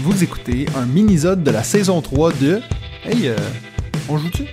[0.00, 2.60] Vous écoutez un mini-zode de la saison 3 de
[3.04, 3.36] Hey, euh,
[4.08, 4.44] on joue-tu?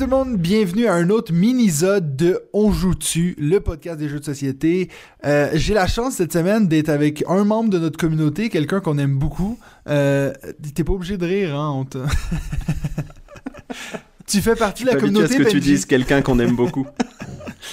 [0.00, 4.18] Tout le monde, bienvenue à un autre mini-zode de On joue-tu, le podcast des jeux
[4.20, 4.88] de société.
[5.26, 8.96] Euh, J'ai la chance cette semaine d'être avec un membre de notre communauté, quelqu'un qu'on
[8.96, 9.58] aime beaucoup.
[9.90, 10.32] Euh,
[10.74, 11.98] T'es pas obligé de rire, hein, on te-
[14.26, 15.70] Tu fais partie de la communauté, à ce que tu Benji.
[15.72, 16.86] dises quelqu'un qu'on aime beaucoup.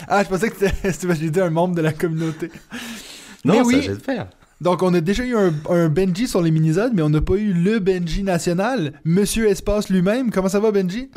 [0.09, 2.52] Ah, je pensais que c'était parce que j'ai dit un membre de la communauté.
[3.46, 3.98] Non, Mais ça oui.
[4.06, 4.28] faire.
[4.59, 7.36] Donc, on a déjà eu un, un Benji sur les minisodes, mais on n'a pas
[7.36, 10.30] eu le Benji national, Monsieur Espace lui-même.
[10.30, 11.09] Comment ça va, Benji?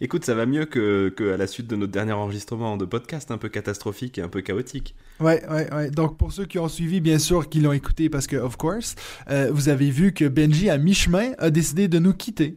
[0.00, 3.30] Écoute, ça va mieux que, que à la suite de notre dernier enregistrement de podcast
[3.30, 4.94] un peu catastrophique et un peu chaotique.
[5.20, 5.90] Ouais, ouais, ouais.
[5.90, 8.94] Donc, pour ceux qui ont suivi, bien sûr, qui l'ont écouté, parce que, of course,
[9.30, 12.56] euh, vous avez vu que Benji, à mi-chemin, a décidé de nous quitter.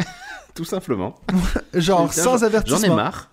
[0.54, 1.20] Tout simplement.
[1.74, 2.78] Genre, sans avertissement.
[2.80, 3.30] J'en ai marre.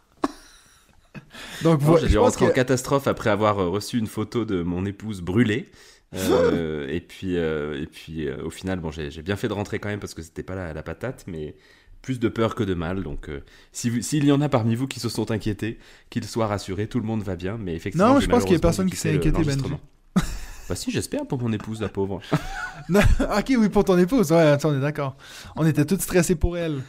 [1.63, 2.55] Donc, voilà, J'ai je dû rentrer en que...
[2.55, 5.69] catastrophe après avoir euh, reçu une photo de mon épouse brûlée.
[6.15, 9.53] Euh, et puis, euh, et puis euh, au final, bon, j'ai j'ai bien fait de
[9.53, 11.55] rentrer quand même parce que c'était pas la, la patate, mais
[12.03, 13.01] plus de peur que de mal.
[13.01, 13.39] Donc, euh,
[13.71, 15.79] si s'il y en a parmi vous qui se sont inquiétés,
[16.11, 17.57] qu'ils soient rassurés, tout le monde va bien.
[17.57, 19.79] Mais effectivement, Non, je pense qu'il y a personne qui s'est inquiété, l'enregistrement.
[20.69, 22.21] Bah si, j'espère pour mon épouse, la pauvre.
[22.89, 24.31] Non, ok, oui, pour ton épouse.
[24.31, 25.15] Ouais, on est d'accord.
[25.55, 26.81] On était tous stressés pour elle.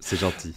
[0.00, 0.54] C'est gentil.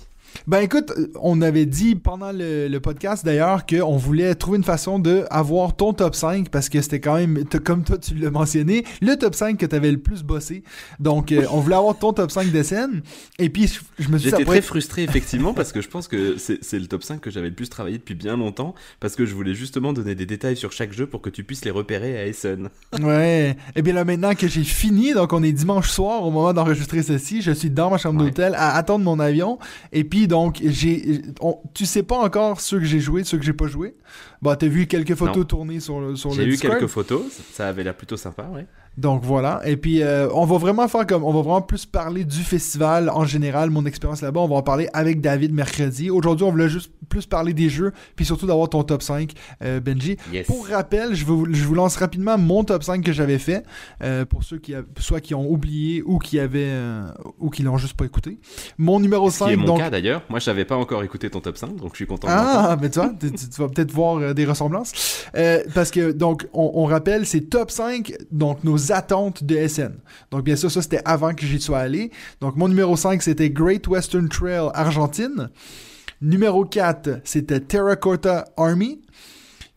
[0.47, 0.91] Ben écoute,
[1.22, 5.75] on avait dit pendant le, le podcast d'ailleurs qu'on voulait trouver une façon de avoir
[5.75, 9.33] ton top 5 parce que c'était quand même, comme toi tu l'as mentionné, le top
[9.36, 10.64] 5 que tu avais le plus bossé.
[11.00, 13.02] Donc euh, on voulait avoir ton top 5 de scène.
[13.39, 16.38] Et puis je, je me suis J'étais très frustré effectivement parce que je pense que
[16.38, 19.25] c'est c'est le top 5 que j'avais le plus travaillé depuis bien longtemps parce que
[19.25, 22.17] je voulais justement donner des détails sur chaque jeu pour que tu puisses les repérer
[22.17, 22.70] à Essen.
[23.02, 23.55] Ouais.
[23.76, 27.04] Et bien là, maintenant que j'ai fini, donc on est dimanche soir au moment d'enregistrer
[27.04, 28.27] ceci, je suis dans ma chambre Ouais.
[28.30, 29.60] d'hôtel à attendre mon avion.
[29.92, 31.21] Et puis donc, j'ai.
[31.41, 33.95] on- Tu sais pas encore ceux que j'ai joué, ceux que j'ai pas joué.
[34.41, 35.43] Bah, t'as vu quelques photos Non.
[35.43, 38.65] tourner sur le, sur J'ai eu quelques photos, ça avait l'air plutôt sympa, ouais.
[38.98, 39.61] Donc voilà.
[39.66, 41.23] Et puis, euh, on va vraiment faire comme.
[41.23, 44.39] On va vraiment plus parler du festival en général, mon expérience là-bas.
[44.39, 46.10] On va en parler avec David mercredi.
[46.10, 49.32] Aujourd'hui, on voulait juste plus parler des jeux, puis surtout d'avoir ton top 5,
[49.64, 50.17] euh, Benji.
[50.34, 50.48] Yes.
[50.48, 53.64] Pour rappel, je vous, je vous lance rapidement mon top 5 que j'avais fait,
[54.02, 56.72] euh, pour ceux qui, soit qui ont oublié ou qui avaient
[57.39, 58.39] ou qui l'ont juste pas écouté.
[58.78, 59.80] Mon numéro Ce qui est 5, mon donc.
[59.80, 60.23] cas d'ailleurs.
[60.30, 62.28] Moi, je n'avais pas encore écouté ton top 5, donc je suis content.
[62.32, 65.26] Ah, mais tu vois, tu, tu- vas peut-être voir des ressemblances.
[65.73, 69.94] Parce que, donc, on, on rappelle, c'est top 5, donc nos attentes de SN.
[70.32, 72.12] Donc, bien sûr, ça, c'était avant que j'y sois allé.
[72.42, 75.50] Donc, mon numéro 5, c'était Great Western Trail Argentine.
[76.22, 79.02] Numéro 4, c'était Terracotta Army.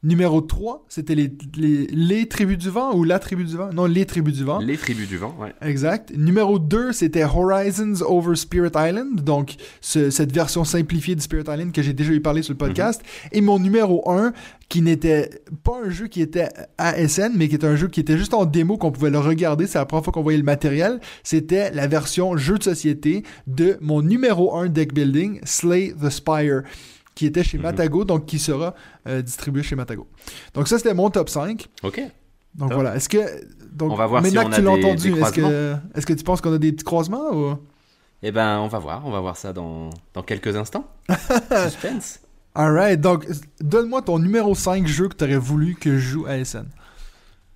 [0.05, 3.71] Numéro 3, c'était les, les, les tribus du vent ou la tribu du vent?
[3.73, 4.61] Non, les tribus du vent.
[4.61, 5.53] Les tribus du vent, ouais.
[5.61, 6.13] Exact.
[6.17, 11.73] Numéro 2, c'était Horizons Over Spirit Island, donc ce- cette version simplifiée de Spirit Island
[11.73, 13.03] que j'ai déjà eu parlé sur le podcast.
[13.33, 14.33] Et mon numéro 1,
[14.69, 15.31] qui n'était
[15.65, 18.35] pas un jeu qui était à SN, mais qui était un jeu qui était juste
[18.35, 21.73] en démo, qu'on pouvait le regarder, c'est la première fois qu'on voyait le matériel, c'était
[21.73, 26.63] la version jeu de société de mon numéro 1 deck building, Slay the Spire
[27.19, 27.65] qui était chez Mhm.
[27.65, 28.75] Matago, donc qui sera
[29.09, 30.07] euh, distribué chez Matago.
[30.55, 31.67] Donc ça, c'était mon top 5.
[31.83, 32.01] Ok.
[32.55, 32.75] Donc Top.
[32.75, 33.19] voilà, est-ce que
[33.73, 36.13] donc On va voir si maintenant on que tu l'as entendu, est-ce que est-ce que
[36.13, 37.57] tu penses qu'on a des petits croisements ou?
[38.23, 39.03] Eh ben, on va voir.
[39.05, 40.85] On va voir ça dans, dans quelques instants.
[41.65, 42.21] Suspense.
[42.55, 43.27] Alright, donc
[43.61, 46.67] donne-moi ton numéro 5 jeu que tu aurais voulu que je joue à SN.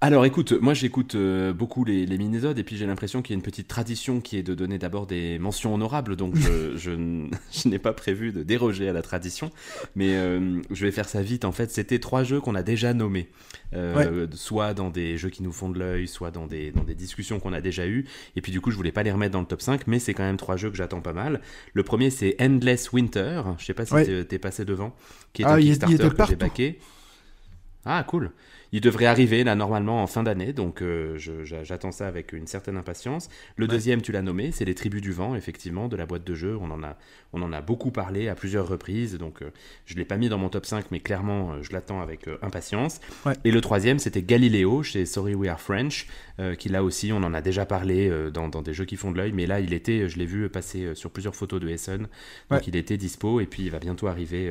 [0.04, 3.36] Alors écoute, moi j'écoute euh, beaucoup les, les minisodes et puis j'ai l'impression qu'il y
[3.36, 6.90] a une petite tradition qui est de donner d'abord des mentions honorables, donc je, je,
[6.90, 9.52] n- je n'ai pas prévu de déroger à la tradition,
[9.94, 11.44] mais euh, je vais faire ça vite.
[11.44, 13.28] En fait, c'était trois jeux qu'on a déjà nommés,
[13.74, 16.96] euh, soit dans des jeux qui nous font de l'œil, soit dans des, dans des
[16.96, 19.40] discussions qu'on a déjà eues, et puis du coup je voulais pas les remettre dans
[19.40, 21.40] le top 5, mais c'est quand même trois jeux que j'attends pas mal.
[21.74, 24.24] Le premier c'est Endless Winter, je sais pas si Ouais.
[24.24, 24.96] t'es- passé devant,
[25.32, 26.78] qui est Ah, un Kickstarter était que j'ai backé.
[27.84, 28.32] Ah, cool.
[28.74, 32.78] Il devrait arriver là normalement en fin d'année, donc euh, j'attends ça avec une certaine
[32.78, 33.28] impatience.
[33.56, 36.34] Le deuxième, tu l'as nommé, c'est les Tribus du Vent, effectivement, de la boîte de
[36.34, 36.56] jeu.
[36.58, 36.96] On en a,
[37.34, 39.50] on en a beaucoup parlé à plusieurs reprises, donc euh,
[39.84, 43.00] je l'ai pas mis dans mon top 5, mais clairement, euh, je l'attends avec impatience.
[43.26, 43.34] Ouais.
[43.44, 46.06] Et le troisième, c'était Galileo chez Sorry We Are French,
[46.58, 49.18] qui là aussi, on en a déjà parlé dans, dans des jeux qui font de
[49.18, 52.08] l'œil, mais là, il était, je l'ai vu passer sur plusieurs photos de Essen, donc
[52.50, 52.60] Ouais.
[52.66, 54.50] il était dispo, et puis il va bientôt arriver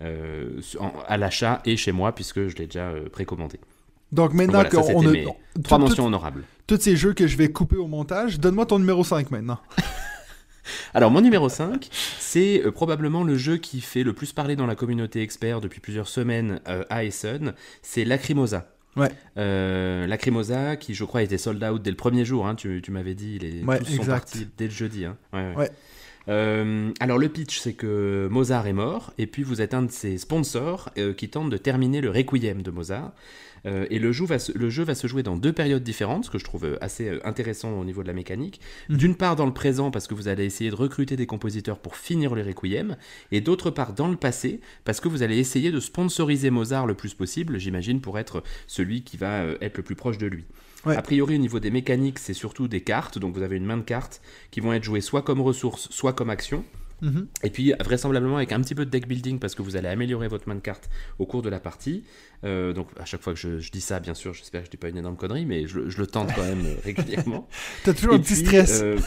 [0.00, 3.59] à l'achat et chez moi, puisque je l'ai déjà précommandé.
[4.12, 4.78] Donc maintenant voilà, qu'on
[5.08, 6.42] a tout- trois tout- mentions honorables.
[6.66, 9.58] tous ces jeux que je vais couper au montage, donne-moi ton numéro 5 maintenant.
[10.94, 14.66] Alors, mon numéro 5, c'est euh, probablement le jeu qui fait le plus parler dans
[14.66, 17.54] la communauté expert depuis plusieurs semaines euh, à Essen.
[17.82, 18.68] C'est Lacrimosa.
[18.96, 19.08] Ouais.
[19.38, 22.90] Euh, Lacrimosa, qui je crois était sold out dès le premier jour, hein, tu, tu
[22.90, 25.04] m'avais dit, les, Ouais, tous sont partis dès le jeudi.
[25.04, 25.16] Hein.
[25.32, 25.56] Ouais, ouais.
[25.56, 25.70] Ouais.
[26.30, 29.90] Euh, alors le pitch, c'est que Mozart est mort, et puis vous êtes un de
[29.90, 33.12] ses sponsors euh, qui tente de terminer le requiem de Mozart.
[33.66, 36.24] Euh, et le jeu, va se, le jeu va se jouer dans deux périodes différentes,
[36.24, 38.60] ce que je trouve assez intéressant au niveau de la mécanique.
[38.88, 38.96] Mhm.
[38.96, 41.96] D'une part dans le présent, parce que vous allez essayer de recruter des compositeurs pour
[41.96, 42.96] finir le requiem,
[43.32, 46.94] et d'autre part dans le passé, parce que vous allez essayer de sponsoriser Mozart le
[46.94, 50.44] plus possible, j'imagine, pour être celui qui va être le plus proche de lui.
[50.86, 50.96] Ouais.
[50.96, 53.76] A priori, au niveau des mécaniques, c'est surtout des cartes, donc vous avez une main
[53.76, 56.64] de cartes qui vont être jouées soit comme ressources, soit comme action.
[57.02, 57.28] Mhm.
[57.42, 60.28] Et puis vraisemblablement avec un petit peu de deck building parce que vous allez améliorer
[60.28, 62.04] votre main de cartes au cours de la partie.
[62.44, 64.70] Euh, donc à chaque fois que je, je dis ça, bien sûr, j'espère que je
[64.70, 67.48] dis pas une énorme connerie, mais je, je le tente quand même euh, régulièrement.
[67.84, 68.80] T'as toujours un Et petit stress.
[68.82, 68.98] euh,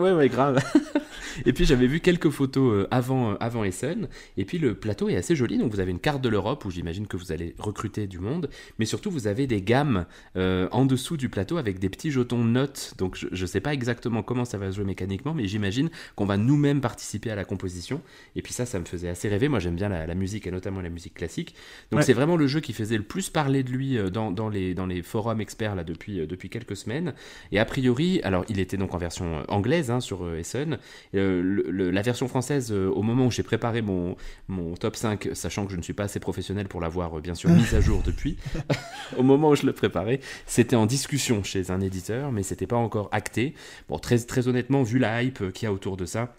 [0.00, 0.62] Ouais, ouais, grave.
[1.46, 4.06] et puis j'avais vu quelques photos euh, avant, euh, avant Essen.
[4.36, 5.58] Et puis le plateau est assez joli.
[5.58, 8.48] Donc vous avez une carte de l'Europe où j'imagine que vous allez recruter du monde.
[8.78, 10.06] Mais surtout, vous avez des gammes
[10.36, 12.94] euh, en dessous du plateau avec des petits jetons notes.
[12.96, 16.26] Donc je ne sais pas exactement comment ça va se jouer mécaniquement, mais j'imagine qu'on
[16.26, 18.00] va nous-mêmes participer à la composition.
[18.36, 19.48] Et puis ça, ça me faisait assez rêver.
[19.48, 21.56] Moi, j'aime bien la, la musique et notamment la musique classique.
[21.90, 22.04] Donc Ouais.
[22.06, 24.86] c'est vraiment le jeu qui faisait le plus parler de lui dans, dans, les, dans
[24.86, 27.14] les forums experts là depuis, depuis quelques semaines.
[27.50, 29.42] Et a priori, alors il était donc en version euh,
[29.90, 30.78] hein, sur euh, Essen.
[31.14, 34.16] Euh, le- le- la version française, euh, au moment où j'ai préparé mon,
[34.48, 37.50] mon top 5, sachant que je ne suis pas assez professionnel pour l'avoir bien sûr
[37.50, 38.36] mise à jour depuis,
[39.16, 42.76] au moment où je le préparais, c'était en discussion chez un éditeur, mais c'était pas
[42.76, 43.54] encore acté.
[43.88, 46.34] Bon, très, très honnêtement, vu la hype qu'il y a autour de ça,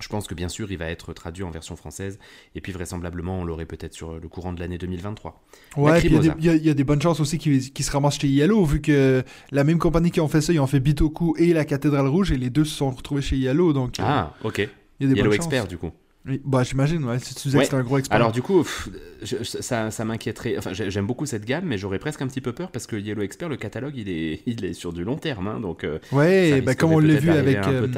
[0.00, 2.18] je pense que bien sûr il va être traduit en version française
[2.54, 5.40] et puis vraisemblablement on l'aurait peut-être sur le courant de l'année 2023.
[5.76, 8.18] Ouais, il y a des- y, y a bonnes chances aussi qui, qui se ramassent
[8.18, 11.34] chez Yellow, vu que la même compagnie qui ont fait ça, ils ont fait Bitoku
[11.38, 14.34] et la Cathédrale Rouge, et les deux se sont retrouvés chez Yellow, donc euh, Ah,
[14.42, 14.58] ok.
[14.58, 14.68] il y a
[15.12, 15.68] des Yellow bonnes Expert chances.
[15.68, 15.90] du coup.
[16.26, 17.62] Oui, bah j'imagine, ouais, si tu disais Ouais.
[17.64, 18.14] que c'était un gros expert.
[18.14, 18.90] Alors du coup, pff,
[19.22, 20.58] je- ça, ça m'inquiéterait.
[20.58, 22.94] Enfin, j'ai- j'aime beaucoup cette gamme, mais j'aurais presque un petit peu peur parce que
[22.96, 25.82] Yellow Expert, le catalogue, il est, il est sur du long terme, hein, donc.
[25.84, 27.88] euh, ouais, risquerait comme on l'a vu avec, euh,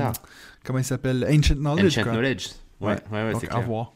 [0.64, 2.12] comment il s'appelle, Ancient Knowledge, Ancient quoi.
[2.12, 2.46] Knowledge.
[2.80, 3.24] Ouais, Ouais.
[3.24, 3.62] ouais, c'est à clair.
[3.66, 3.92] voir.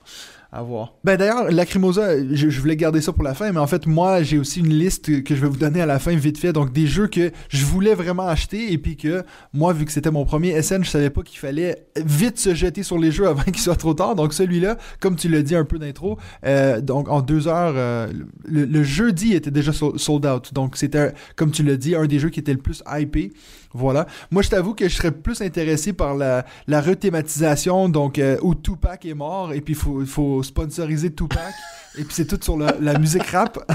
[0.52, 0.94] À voir.
[1.04, 4.22] Ben d'ailleurs, Lacrimosa, je, je voulais garder ça pour la fin, mais en fait, moi,
[4.22, 6.52] j'ai aussi une liste que je vais vous donner à la fin vite fait.
[6.52, 10.12] Donc, des jeux que je voulais vraiment acheter et puis que moi, vu que c'était
[10.12, 13.42] mon premier SN, je savais pas qu'il fallait vite se jeter sur les jeux avant
[13.46, 14.14] qu'il soit trop tard.
[14.14, 16.16] Donc, celui-là, comme tu l'as dit un peu d'intro,
[16.46, 18.06] euh, donc en deux heures, euh,
[18.46, 20.54] le, le jeudi était déjà sol- sold out.
[20.54, 23.32] Donc, c'était, comme tu l'as dit, un des jeux qui était le plus hypé.
[23.76, 24.06] Voilà.
[24.30, 28.54] Moi, je t'avoue que je serais plus intéressé par la, la rethématisation, donc euh, où
[28.54, 31.54] Tupac est mort, et puis il faut, sponsoriser Tupac,
[31.98, 33.58] et puis c'est tout sur la, la musique rap.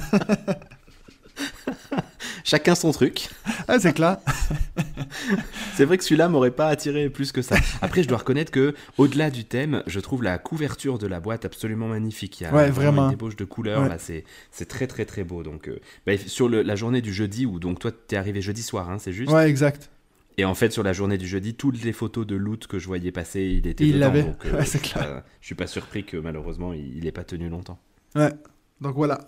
[2.44, 3.30] Chacun son truc.
[3.68, 4.18] ah, c'est clair.
[5.76, 7.56] C'est vrai que celui-là m'aurait pas attiré plus que ça.
[7.82, 11.46] Après, je dois reconnaître que, au-delà du thème, je trouve la couverture de la boîte
[11.46, 12.40] absolument magnifique.
[12.40, 13.06] Il y a Ouais, vraiment.
[13.06, 13.90] une débauche de couleurs Ouais.
[13.90, 15.44] là, c'est c'est très très très beau.
[15.44, 18.62] Donc, euh, bah, sur le- la journée du jeudi, où donc toi t'es arrivé jeudi
[18.64, 19.32] soir, hein, c'est juste.
[19.32, 19.90] Ouais, exact.
[20.38, 22.88] Et en fait, sur la journée du jeudi, toutes les photos de loot que je
[22.88, 24.00] voyais passer, il était Il dedans.
[24.08, 24.24] l'avait.
[24.24, 25.24] donc, euh, Ouais, c'est clair.
[25.42, 27.80] Je suis pas surpris que malheureusement il il ait pas tenu longtemps.
[28.16, 28.32] Ouais.
[28.80, 29.20] Donc voilà.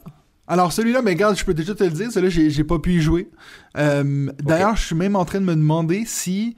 [0.47, 2.93] Alors celui-là, mais regarde, je peux déjà te le dire, celui-là, j'ai, j'ai pas pu
[2.95, 3.29] y jouer.
[3.77, 6.55] Euh, D'ailleurs, je suis même en train de me demander si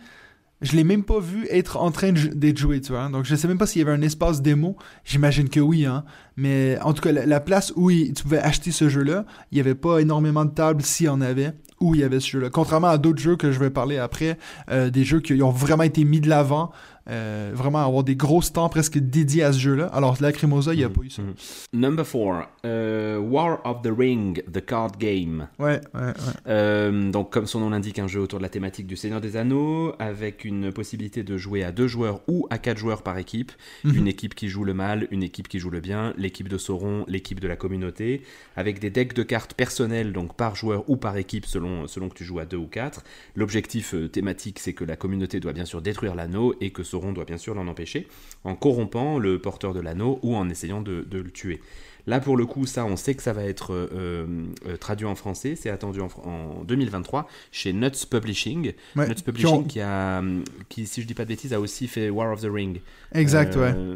[0.61, 3.09] je l'ai même pas vu être en train d'être joué, tu vois.
[3.09, 4.77] Donc je sais même pas s'il y avait un espace démo.
[5.03, 6.05] J'imagine que oui, hein.
[6.37, 9.57] Mais en tout cas, la, la place où il- tu pouvais acheter ce jeu-là, il
[9.57, 11.51] y avait pas énormément de tables s'il y en avait
[11.81, 12.49] où il y avait ce jeu-là.
[12.49, 14.37] Contrairement à d'autres jeux que je vais parler après,
[14.71, 16.71] euh, des jeux qui ont vraiment été mis de l'avant,
[17.09, 19.85] euh, vraiment avoir des gros stands presque dédiés à ce jeu-là.
[19.87, 21.21] Alors Lacrimosa, il y a Mhm, pas eu ça.
[21.21, 21.33] mhm.
[21.73, 25.47] Number 4, War of the Ring, the card game.
[25.59, 26.13] Ouais, ouais, ouais.
[26.47, 29.37] Euh, donc, comme son nom l'indique, un jeu autour de la thématique du Seigneur des
[29.37, 33.51] Anneaux, avec une possibilité de jouer à deux joueurs ou à quatre joueurs par équipe.
[33.83, 33.95] Mhm.
[33.95, 37.05] Une équipe qui joue le mal, une équipe qui joue le bien, l'équipe de Sauron,
[37.07, 38.21] l'équipe de la communauté,
[38.55, 42.15] avec des decks de cartes personnelles, donc par joueur ou par équipe, selon, selon que
[42.15, 43.03] tu joues à deux ou quatre.
[43.35, 46.94] L'objectif euh, thématique, c'est que la communauté doit bien sûr détruire l'anneau et que Sauron
[47.13, 48.07] doit bien sûr l'en empêcher,
[48.43, 51.61] en corrompant le porteur de l'anneau ou en essayant de, de le tuer.
[52.07, 54.27] Là, pour le coup, ça, on sait que ça va être euh,
[54.67, 55.55] euh, traduit en français.
[55.59, 58.73] C'est attendu en, en 2023 chez Nuts Publishing.
[58.95, 60.21] Ouais, Nuts qui Publishing ont- qui a,
[60.69, 62.79] qui, si je dis pas de bêtises, a aussi fait War of the Ring.
[63.13, 63.73] Exact, ouais.
[63.75, 63.95] Euh,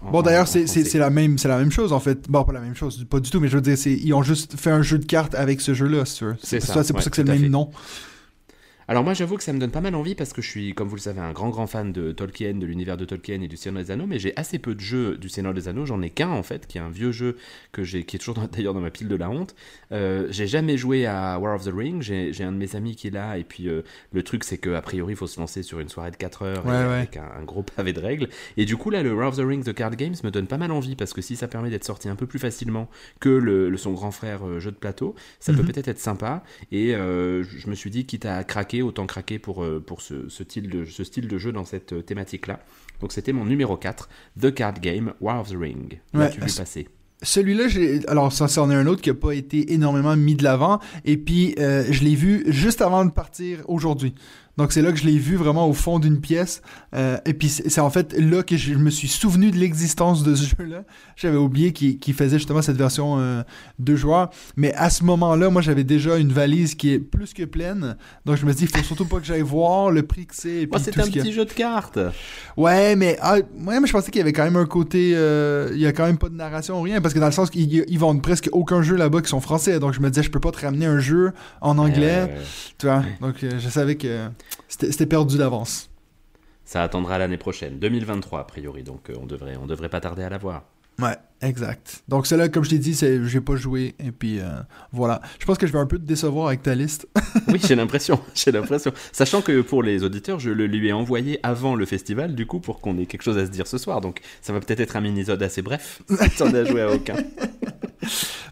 [0.00, 2.30] en- Bon, d'ailleurs, c'est- la, même- la même chose, en fait.
[2.30, 4.56] Bon, pas la même chose, pas du tout, mais je veux dire, ils ont juste
[4.56, 6.24] fait un jeu de cartes avec ce jeu-là, si.
[6.40, 7.48] C'est ça, C'est pour ouais, ça que c'est le même fait.
[7.48, 7.72] nom.
[8.90, 10.88] Alors moi j'avoue que ça me donne pas mal envie parce que je suis, comme
[10.88, 13.56] vous le savez, un grand grand fan de Tolkien, de l'univers de Tolkien et du
[13.56, 16.10] Seigneur des Anneaux, mais j'ai assez peu de jeux du Seigneur des Anneaux, j'en ai
[16.10, 17.36] qu'un en fait, qui est un vieux jeu
[17.70, 19.54] que j'ai, qui est toujours d'ailleurs dans ma pile de la honte.
[19.92, 23.06] Euh, j'ai jamais joué à War of the Ring, j'ai, un de mes amis qui
[23.06, 23.82] est là, et puis euh,
[24.12, 26.42] le truc c'est que a priori il faut se lancer sur une soirée de 4
[26.42, 28.28] heures avec un, gros pavé de règles.
[28.56, 30.58] Et du coup là le War of the Ring The Card Games me donne pas
[30.58, 32.88] mal envie parce que si ça permet d'être sorti un peu plus facilement
[33.20, 35.68] que le, son grand frère euh, jeu de plateau, ça peut mhm.
[35.68, 36.42] peut-être être sympa.
[36.72, 40.68] Et je me suis dit quitte à craquer, autant craquer pour euh, pour, ce, style
[40.68, 42.60] de, ce style de jeu dans cette euh, thématique-là.
[43.00, 44.08] Donc c'était mon numéro 4,
[44.40, 46.00] The Card Game, War of the Ring.
[46.14, 46.88] Ouais, tu vu passer?
[47.22, 47.64] Celui-là,
[48.08, 50.80] alors ça, c'en est un autre qui n'a pas été énormément mis de l'avant.
[51.04, 54.14] Et puis, euh, je l'ai vu juste avant de partir aujourd'hui.
[54.60, 56.60] Donc c'est là que je l'ai vu vraiment au fond d'une pièce.
[56.94, 60.34] Euh, et puis c'est en fait là que je me suis souvenu de l'existence de
[60.34, 60.84] ce jeu-là.
[61.16, 63.42] J'avais oublié qu'il faisait justement cette version euh,
[63.78, 64.28] deux joueurs.
[64.56, 67.96] Mais à ce moment-là, moi j'avais déjà une valise qui est plus que pleine.
[68.26, 70.68] Donc je me dis, il faut surtout pas que j'aille voir le prix que c'est.
[70.70, 71.98] Moi, c'est un petit jeu de cartes.
[72.58, 75.70] Ouais, mais ah, ouais, mais je pensais qu'il y avait quand même un côté, euh,
[75.72, 77.48] il y a quand même pas de narration ou rien, parce que dans le sens
[77.48, 79.80] qu'ils vendent presque aucun jeu là-bas qui sont français.
[79.80, 82.30] Donc je me disais, je peux pas te ramener un jeu en anglais.
[82.76, 83.02] Tu vois.
[83.22, 84.28] Donc je savais que
[84.70, 85.90] c'était perdu d'avance.
[86.64, 90.22] Ça attendra l'année prochaine, 2023 a priori, donc euh, on devrait, on devrait pas tarder
[90.22, 90.64] à la voir.
[91.00, 92.02] Ouais, exact.
[92.08, 94.44] Donc celle-là, comme je t'ai dit, j'ai pas joué et puis euh,
[94.92, 95.22] voilà.
[95.38, 97.08] Je pense que je vais un peu te décevoir avec ta liste.
[97.48, 98.92] oui, j'ai l'impression, j'ai l'impression.
[99.10, 102.60] Sachant que pour les auditeurs, je le lui ai envoyé avant le festival, du coup,
[102.60, 104.00] pour qu'on ait quelque chose à se dire ce soir.
[104.00, 106.02] Donc ça va peut-être être un mini-zode assez bref.
[106.36, 107.16] Si on a joué à aucun.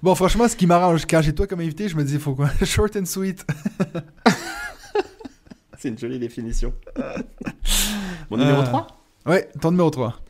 [0.03, 2.35] bon, franchement, ce qui m'arrange quand j'ai toi comme invité, je me dis, il faut
[2.35, 2.51] quoi?
[2.65, 3.45] Short and sweet.
[5.81, 6.75] C'est une jolie définition.
[8.31, 8.87] Mon numéro 3
[9.27, 10.21] euh, Ouais, ton numéro 3.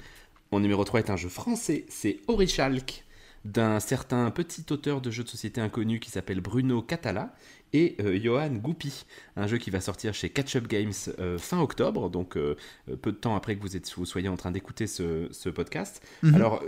[0.52, 3.04] Mon numéro 3 est un jeu français, c'est Orichalk,
[3.46, 7.32] d'un certain petit auteur de jeux de société inconnu qui s'appelle Bruno Catala
[7.72, 9.04] et euh, Johan Goupy,
[9.36, 12.56] un jeu qui va sortir chez Catch Up Games euh, fin octobre, donc euh,
[13.02, 16.02] peu de temps après que vous, êtes, vous soyez en train d'écouter ce, podcast.
[16.22, 16.34] Mhm.
[16.34, 16.62] Alors,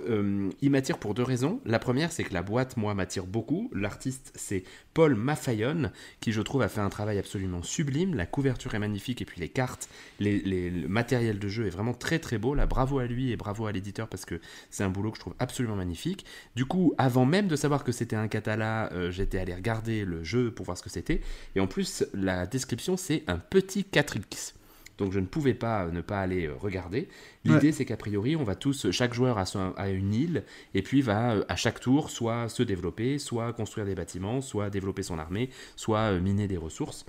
[0.63, 1.61] il m'attire pour deux raisons.
[1.67, 3.71] La première, c'est que la boîte, moi, m'attire beaucoup.
[3.75, 4.65] L'artiste, c'est
[4.95, 5.91] Paul Maffayon,
[6.21, 8.15] qui, je trouve, a fait un travail absolument sublime.
[8.15, 9.89] La couverture est magnifique, et puis les cartes,
[10.19, 12.55] les, le matériel de jeu est vraiment très très beau.
[12.55, 14.41] Là, bravo à lui et bravo à l'éditeur, parce que
[14.71, 16.25] c'est un boulot que je trouve absolument magnifique.
[16.57, 20.51] Du coup, avant même de savoir que c'était un catala, j'étais allé regarder le jeu
[20.51, 21.21] pour voir ce que c'était.
[21.55, 24.55] Et en plus, la description, c'est un petit 4X.
[25.01, 27.09] Donc je ne pouvais pas ne pas aller euh, regarder.
[27.45, 30.45] L'idée, c'est qu'a priori, on va tous, chaque joueur a, une île,
[30.75, 34.69] et puis va euh, à chaque tour soit se développer, soit construire des bâtiments, soit
[34.69, 37.07] développer son armée, soit euh, miner des ressources.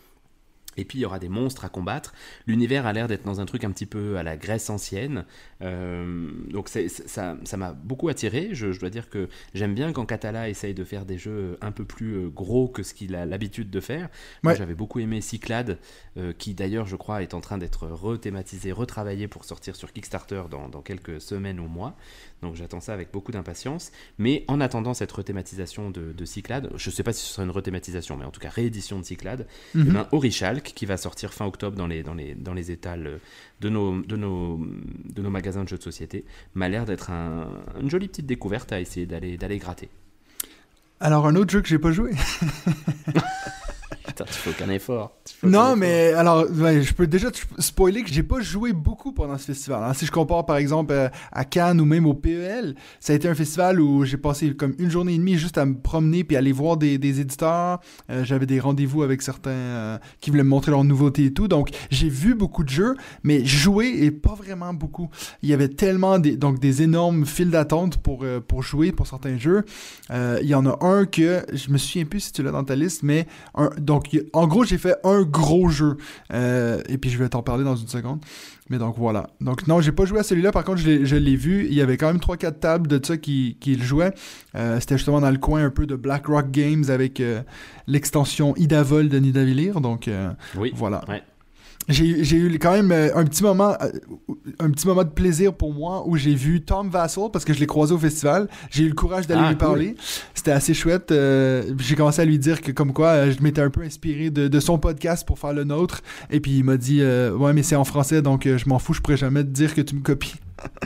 [0.78, 2.14] Et puis il y aura des monstres à combattre.
[2.48, 5.26] L'univers a l'air d'être dans un truc un petit peu à la Grèce ancienne.
[5.62, 6.80] Euh, donc ça,
[7.44, 8.50] ça m'a beaucoup attiré.
[8.54, 11.86] Je, dois dire que j'aime bien quand Catala essaye de faire des jeux un peu
[11.86, 14.10] plus euh, gros que ce qu'il a l'habitude de faire.
[14.44, 15.78] Moi j'avais beaucoup aimé Cyclade,
[16.18, 20.44] euh, qui d'ailleurs je crois est en train d'être rethématisé, retravaillé pour sortir sur Kickstarter
[20.50, 21.96] dans, dans quelques semaines ou mois.
[22.42, 23.92] Donc j'attends ça avec beaucoup d'impatience.
[24.18, 27.44] Mais en attendant cette rethématisation de, de Cyclade, je ne sais pas si ce sera
[27.44, 30.06] une rethématisation, mais en tout cas réédition de Cyclade, mm -hmm.
[30.64, 33.20] Qui va sortir fin octobre dans les, dans les, dans les étals
[33.60, 34.60] de nos, de, nos,
[35.14, 36.26] de nos magasins de jeux de société,
[36.56, 39.90] m'a l'air d'être une jolie petite découverte à essayer d'aller gratter.
[41.00, 42.12] Alors un autre jeu que j'ai pas joué.
[44.16, 45.18] tu fais aucun effort.
[45.44, 49.84] non, mais alors, je peux déjà spoiler que j'ai pas joué beaucoup pendant ce festival.
[49.84, 49.94] Hein.
[49.94, 53.28] Si je compare par exemple euh, à Cannes ou même au PEL, ça a été
[53.28, 56.38] un festival où j'ai passé comme une journée et demie juste à me promener puis
[56.38, 57.80] aller voir des, éditeurs.
[58.10, 61.48] Euh, j'avais des rendez-vous avec certains euh, qui voulaient me montrer leurs nouveautés et tout.
[61.48, 65.10] Donc, j'ai vu beaucoup de jeux, mais jouer et pas vraiment beaucoup.
[65.42, 69.38] Il y avait tellement des, donc, des énormes files d'attente pour, pour jouer pour certains
[69.38, 69.64] jeux.
[70.10, 72.76] il y en a un que je me souviens plus si tu l'as dans ta
[72.76, 74.01] liste, mais un, donc
[74.34, 75.98] en gros, j'ai fait un gros jeu.
[76.34, 78.20] Euh, et puis, je vais t'en parler dans une seconde.
[78.70, 79.28] Mais donc, voilà.
[79.42, 80.52] Donc, non, j'ai pas joué à celui-là.
[80.52, 81.68] Par contre, je l'ai vu.
[81.68, 84.14] Il y avait quand même 3-4 tables de ça qui, qui le jouaient.
[84.56, 87.42] Euh, c'était justement dans le coin un peu de BlackRock Games avec euh,
[87.88, 89.82] l'extension Idavol de Nidavellir.
[89.82, 90.10] Donc,
[90.56, 91.02] oui, voilà
[91.90, 93.76] j'ai eu quand même un petit moment
[94.62, 97.60] un petit moment de plaisir pour moi où j'ai vu Tom Vassell parce que je
[97.60, 98.48] l'ai croisé au festival.
[98.70, 99.96] J'ai eu le courage d'aller ah, lui parler.
[100.34, 101.12] C'était assez chouette.
[101.12, 104.60] Euh, j'ai commencé à lui dire que comme quoi je m'étais un peu inspiré de,
[104.60, 106.02] son podcast pour faire le nôtre.
[106.30, 109.02] Et puis il m'a dit ouais mais c'est en français donc je m'en fous je
[109.02, 110.36] pourrais jamais te dire que tu me copies.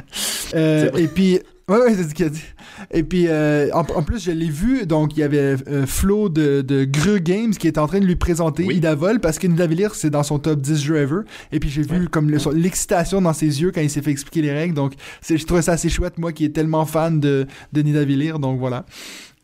[0.56, 2.44] Et puis Ouais, ouais, c'est ce qu'il a dit.
[2.92, 6.62] Et puis, euh, en, plus, je l'ai vu, donc il y avait euh, Flo de,
[6.62, 8.76] de Greux Games qui était en train de lui présenter oui.
[8.76, 11.22] Idavol parce que Nidavellir, c'est dans son top 10 jeux ever.
[11.52, 14.52] Et puis, j'ai vu comme l'excitation dans ses yeux quand il s'est fait expliquer les
[14.52, 14.76] règles.
[14.76, 14.94] Donc,
[15.28, 18.38] je trouvais ça assez chouette, moi qui est tellement fan de, de Nidavellir.
[18.38, 18.86] Donc, voilà.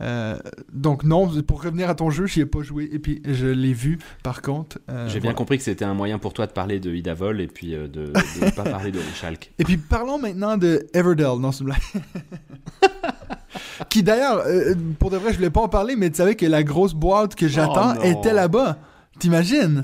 [0.01, 0.37] Euh,
[0.73, 2.89] donc non, pour revenir à ton jeu, j'y ai pas joué.
[2.91, 4.79] Et puis je l'ai vu par contre.
[4.89, 5.37] euh, J'ai bien voilà.
[5.37, 8.11] compris que c'était un moyen pour toi de parler de Idavol et puis euh, de
[8.41, 9.51] ne pas parler de Richalk.
[9.59, 11.39] Et puis parlons maintenant de Everdell.
[11.39, 11.79] Non, c'est blague.
[13.89, 14.43] Qui d'ailleurs,
[14.99, 17.35] pour de vrai, je voulais pas en parler, mais tu savais que la grosse boîte
[17.35, 18.01] que j'attends non.
[18.03, 18.77] était là-bas.
[19.19, 19.81] T'imagines?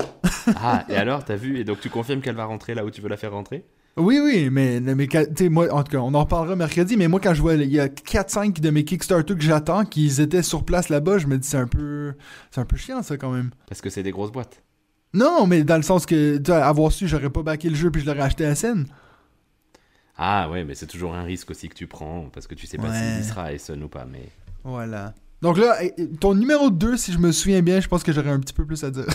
[0.56, 1.58] Ah, et alors, t'as vu?
[1.58, 3.64] Et donc tu confirmes qu'elle va rentrer là où tu veux la faire rentrer?
[3.98, 7.18] Oui, oui, mais, mais tu moi, en tout cas, on en reparlera mercredi, mais moi,
[7.20, 10.64] quand je vois, il y a 4-5 de mes Kickstarter que j'attends, qu'ils étaient sur
[10.64, 12.14] place là-bas, je me dis, c'est un peu,
[12.50, 13.50] c'est un peu chiant, ça, quand même.
[13.66, 14.62] Parce que c'est des grosses boîtes.
[15.14, 18.02] Non, mais dans le sens que, tu avoir su, j'aurais pas backé le jeu puis
[18.02, 18.86] je l'aurais acheté à scène.
[20.16, 22.76] Ah ouais, mais c'est toujours un risque aussi que tu prends parce que tu sais
[22.76, 23.12] pas Ouais.
[23.14, 24.04] s'il y sera à Essen ou pas.
[24.04, 24.28] Mais
[24.64, 25.14] Voilà.
[25.40, 28.30] Donc là, eh, ton numéro 2, si je me souviens bien, je pense que j'aurais
[28.30, 29.06] un petit peu plus à dire.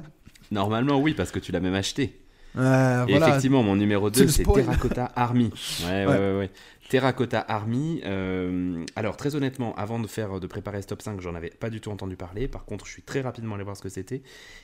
[0.50, 2.20] normalement, oui, parce que tu l'as même acheté.
[2.56, 3.28] Euh, Et voilà.
[3.28, 4.42] effectivement, mon numéro Tu 2, le c'est.
[4.44, 5.50] Terracotta Army.
[5.84, 6.18] Ouais, ouais, Ouais.
[6.18, 6.38] ouais.
[6.38, 6.50] ouais.
[6.88, 8.00] Terracotta Army.
[8.04, 11.70] euh, alors, très honnêtement, avant de faire de préparer ce top 5, j'en avais pas
[11.70, 12.48] du tout entendu parler.
[12.48, 14.22] Par contre, je suis très rapidement allé voir ce que c'était.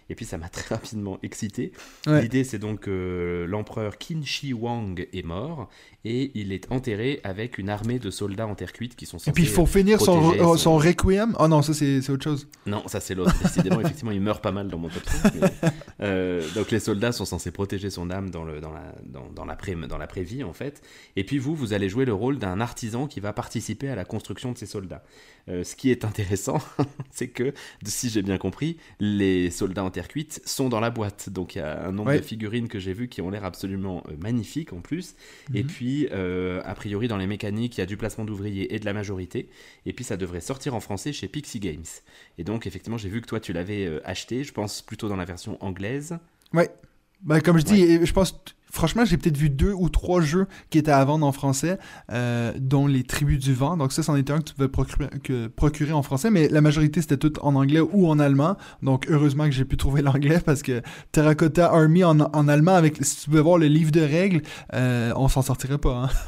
[0.09, 1.73] Et puis, ça m'a très rapidement excité.
[2.07, 2.23] Ouais.
[2.23, 5.69] L'idée, c'est donc que l'empereur Qin Shi Huang est mort
[6.07, 9.31] et il est enterré avec une armée de soldats en terre cuite qui sont censés.
[9.31, 11.35] Et puis il faut finir son, euh, son- son requiem?
[11.39, 12.47] Oh non, ça c'est autre chose.
[12.67, 13.35] Non, ça c'est l'autre.
[13.43, 15.33] Décidément, effectivement, il meurt pas mal dans mon top 5.
[15.41, 15.51] mais,
[16.03, 19.45] euh, donc les soldats sont censés protéger son âme dans, le, dans, la, dans, dans
[19.47, 20.83] l'après- dans l'après-vie, en fait.
[21.17, 24.05] Et puis vous, vous allez jouer le rôle d'un artisan qui va participer à la
[24.05, 25.05] construction de ces soldats.
[25.49, 26.59] Euh, ce qui est intéressant,
[27.11, 27.53] c'est que,
[27.85, 31.29] si j'ai bien compris, les soldats en terre cuite sont dans la boîte.
[31.29, 32.19] Donc il y a un nombre Ouais.
[32.21, 35.15] de figurines que j'ai vues qui ont l'air absolument euh, magnifiques en plus.
[35.55, 35.69] Et Mhm.
[35.69, 38.85] puis, euh, a priori, dans les mécaniques, il y a du placement d'ouvriers et de
[38.87, 39.49] la majorité.
[39.85, 41.85] Et puis, ça devrait sortir en français chez Pixie Games.
[42.39, 45.25] Et donc, effectivement, j'ai vu que toi, tu l'avais acheté, je pense plutôt dans la
[45.25, 46.19] version anglaise.
[46.53, 46.71] Ouais.
[47.25, 48.39] Ben, comme je dis, je pense,
[48.71, 51.79] franchement, j'ai peut-être vu deux ou trois jeux qui étaient à vendre en français,
[52.13, 53.77] euh, dont Les Tribus du Vent.
[53.79, 56.61] Donc ça, c'en était un que tu pouvais procurer, que- procurer en français, mais la
[56.61, 58.57] majorité, c'était tout en anglais ou en allemand.
[58.83, 62.99] Donc heureusement que j'ai pu trouver l'anglais parce que Terracotta Army en, en allemand, avec,
[63.03, 64.43] si tu veux voir le livre de règles,
[64.75, 65.95] euh, on s'en sortirait pas.
[66.05, 66.09] Hein.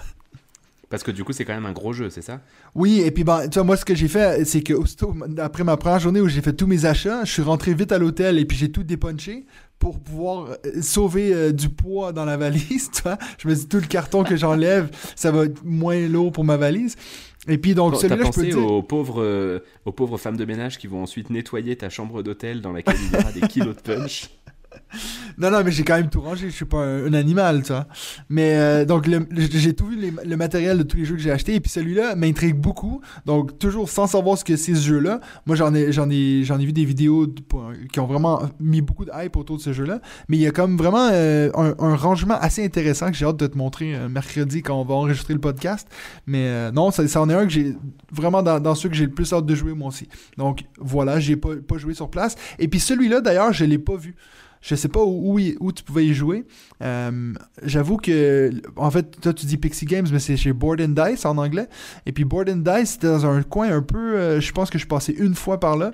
[0.89, 2.41] Parce que du coup, c'est quand même un gros jeu, c'est ça?
[2.77, 5.65] Oui, et puis ben, tu vois, moi, ce que j'ai fait, c'est que aussitôt, après
[5.65, 8.39] ma première journée où j'ai fait tous mes achats, je suis rentré vite à l'hôtel
[8.39, 9.47] et puis j'ai tout dépunché
[9.79, 13.19] pour pouvoir euh, sauver euh, du poids dans la valise, tu vois.
[13.39, 16.57] Je me dis, tout le carton que j'enlève, ça va être moins lourd pour ma
[16.57, 16.97] valise.
[17.49, 18.59] Et puis, donc, T'as celui-là, je peux dire...
[18.59, 22.61] aux pauvres, euh, aux pauvres femmes de ménage qui vont ensuite nettoyer ta chambre d'hôtel
[22.61, 24.31] dans laquelle il y aura des kilos de punch?
[25.39, 26.49] Non, non, mais j'ai quand même tout rangé.
[26.49, 27.87] Je suis pas un, animal, tu vois.
[28.31, 29.07] Mais euh, donc,
[29.39, 31.55] j'ai tout vu, le matériel de tous les jeux que j'ai achetés.
[31.55, 33.03] Et puis celui-là m'intrigue beaucoup.
[33.27, 35.21] Donc, toujours sans savoir ce que c'est ce jeu-là.
[35.45, 37.27] Moi, j'en ai, ai, ai vu des vidéos
[37.93, 40.01] qui ont vraiment mis beaucoup de hype autour de ce jeu-là.
[40.29, 43.47] Mais il y a comme vraiment euh, un, rangement assez intéressant que j'ai hâte de
[43.47, 45.87] te montrer euh, mercredi quand on va enregistrer le podcast.
[46.27, 47.75] Mais non, ça, en est un que j'ai
[48.11, 50.09] vraiment dans, dans ceux que j'ai le plus hâte de jouer moi aussi.
[50.39, 52.37] Donc, voilà, j'ai pas, pas joué sur place.
[52.59, 54.15] Et puis celui-là, d'ailleurs, je l'ai pas vu.
[54.67, 56.45] Je sais pas où, où, tu pouvais y jouer.
[56.83, 60.89] Euh, J'avoue que, en fait, toi tu dis Pixie Games, mais c'est chez Board and
[60.89, 61.69] Dice en anglais.
[62.05, 64.17] Et puis Board and Dice, c'était dans un coin un peu.
[64.17, 65.93] euh, je pense que je suis passé une fois par là.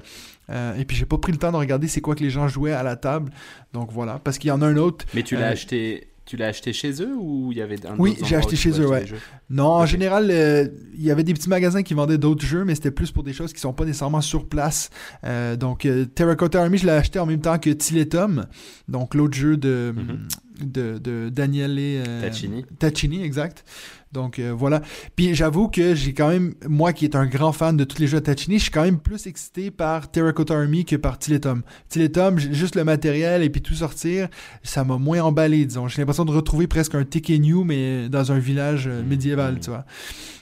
[0.49, 2.49] Euh, et puis j'ai pas pris le temps de regarder c'est quoi que les gens
[2.49, 3.31] jouaient à la table.
[3.75, 5.05] Donc voilà, parce qu'il y en a un autre.
[5.13, 6.09] Mais tu l'as acheté.
[6.25, 8.87] Tu l'as acheté chez eux ou il y avait un Oui, j'ai acheté chez eux,
[8.89, 9.05] ouais.
[9.51, 12.75] Non, en général, euh, il y avait des petits magasins qui vendaient d'autres jeux, mais
[12.77, 14.91] c'était plus pour des choses qui sont pas nécessairement sur place.
[15.25, 18.47] Euh, donc, euh, Terracotta Army, je l'ai acheté en même temps que Tiletum,
[18.89, 20.29] donc l'autre jeu de, Mhm.
[20.65, 22.65] de, de Daniele Tacchini.
[22.79, 23.65] Tacchini, exact.
[24.13, 24.83] Donc euh, voilà.
[25.17, 28.07] Puis j'avoue que j'ai quand même, moi qui est un grand fan de tous les
[28.07, 31.63] jeux de Tacchini, je suis quand même plus excité par Terracotta Army que par Tiletum.
[31.89, 34.29] Tiletum, j'ai juste le matériel et puis tout sortir,
[34.63, 35.89] ça m'a moins emballé, disons.
[35.89, 39.09] J'ai l'impression de retrouver presque un Ticket New, mais dans un village euh, Mhm.
[39.09, 39.85] médiéval, tu vois.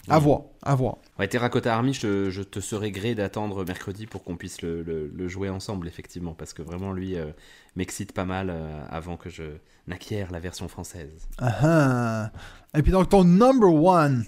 [0.09, 0.25] À Mhm.
[0.25, 0.97] voir, à voir.
[1.19, 4.83] Ouais, Terracotta Army, je te, je te serais gré d'attendre mercredi pour qu'on puisse le,
[4.83, 7.31] le- le jouer ensemble, effectivement, parce que vraiment, lui euh,
[7.77, 9.45] m'excite pas mal euh, avant que je
[9.87, 11.29] n'acquière la version française.
[11.39, 12.31] Ah ah.
[12.79, 14.25] Et puis donc ton number one.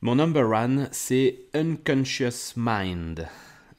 [0.00, 3.28] Mon number one, c'est Unconscious Mind.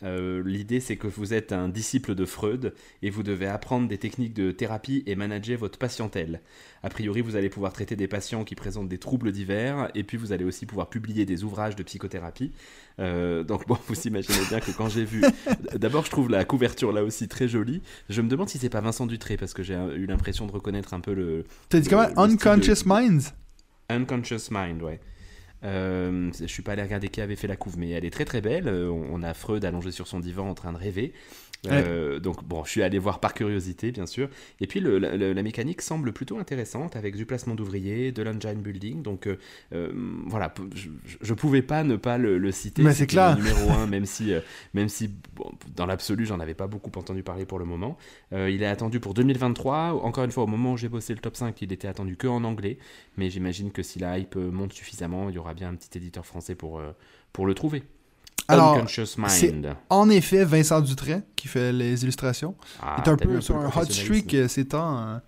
[0.04, 3.98] Euh, L'idée, c'est que vous êtes un disciple de Freud et vous devez apprendre des
[3.98, 6.42] techniques de thérapie et manager votre patientèle.
[6.84, 10.18] A priori, vous allez pouvoir traiter des patients qui présentent des troubles divers et puis
[10.18, 12.52] vous allez aussi pouvoir publier des ouvrages de psychothérapie.
[13.00, 15.22] Euh, donc, bon, vous imaginez bien que quand j'ai vu.
[15.76, 17.82] D'abord, je trouve la couverture là aussi très jolie.
[18.10, 20.94] Je me demande si c'est pas Vincent Dutré parce que j'ai eu l'impression de reconnaître
[20.94, 22.08] un peu le, T'as dit comment?
[22.18, 23.34] Unconscious Minds?
[23.90, 25.00] Unconscious Mind, ouais.
[25.64, 28.26] Euh, je suis pas allé regarder qui avait fait la couve, mais elle est très
[28.26, 28.68] très belle.
[28.68, 31.14] Euh, On on a Freud allongé sur son divan en train de rêver.
[31.72, 34.30] Euh, donc bon, je suis allé voir par curiosité, bien sûr.
[34.60, 39.02] Et puis le, la mécanique semble plutôt intéressante avec du placement d'ouvriers, de l'engine building.
[39.02, 39.38] Donc euh,
[39.74, 39.92] euh,
[40.26, 40.90] voilà, je,
[41.22, 42.84] je, pouvais pas ne pas le, citer.
[42.84, 43.36] Mais c'est clair.
[43.38, 44.34] numéro 1, même si,
[44.74, 45.12] même si
[45.76, 47.98] dans l'absolu, j'en avais pas beaucoup entendu parler pour le moment.
[48.32, 50.04] il est attendu pour 2023.
[50.04, 52.28] Encore une fois, au moment où j'ai bossé le top 5, il était attendu que
[52.28, 52.78] en anglais.
[53.18, 56.26] Mais j'imagine que si la hype monte suffisamment, il y aura bien un petit éditeur
[56.26, 56.82] français pour,
[57.32, 57.84] pour le trouver.
[58.48, 62.56] Alors, c'est en effet Vincent Dutray qui fait les illustrations.
[62.82, 64.98] Ah, il est un peu sur un hot streak euh, ces temps.
[64.98, 65.22] Hein.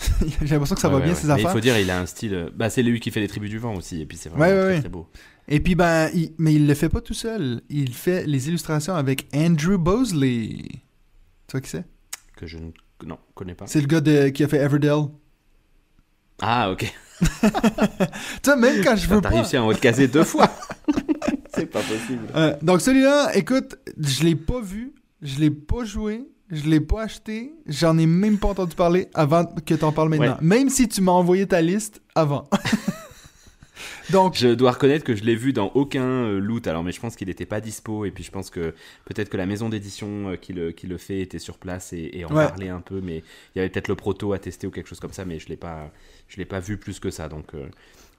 [0.42, 1.50] J'ai l'impression que ça va bien ses affaires.
[1.50, 2.34] Il faut dire, il a un style.
[2.34, 4.62] Euh, bah, c'est lui qui fait les tribus du vent aussi, et puis c'est vraiment
[4.62, 5.06] très, très, beau.
[5.48, 7.60] Et puis, ben, mais il le fait pas tout seul.
[7.68, 10.56] Il fait les illustrations avec Andrew Bosley.
[11.46, 11.84] Tu vois qui c'est
[12.36, 12.70] Que je ne
[13.04, 13.66] non, connais pas.
[13.66, 14.28] C'est le gars de...
[14.28, 15.08] qui a fait Everdell.
[16.40, 16.92] Ah, ok.
[17.20, 17.26] tu
[18.44, 19.28] vois, même quand je veux pas.
[19.28, 20.50] T'as réussi à en caser deux fois.
[21.60, 22.26] c'est pas possible.
[22.34, 24.92] Euh, donc celui-là, écoute, je l'ai pas vu,
[25.22, 29.44] je l'ai pas joué, je l'ai pas acheté, j'en ai même pas entendu parler avant
[29.44, 30.38] que t'en parles maintenant.
[30.40, 32.48] Même si tu m'as envoyé ta liste avant.
[34.10, 36.66] Donc, je dois reconnaître que je l'ai vu dans aucun euh, loot.
[36.66, 38.04] Alors, mais je pense qu'il n'était pas dispo.
[38.04, 40.98] Et puis, je pense que peut-être que la maison d'édition euh, qui, le, qui le
[40.98, 43.00] fait était sur place et, en parlait un peu.
[43.00, 43.18] Mais
[43.54, 45.24] il y avait peut-être le proto à tester ou quelque chose comme ça.
[45.24, 45.92] Mais je l'ai pas,
[46.28, 47.28] je l'ai pas vu plus que ça.
[47.28, 47.54] Donc,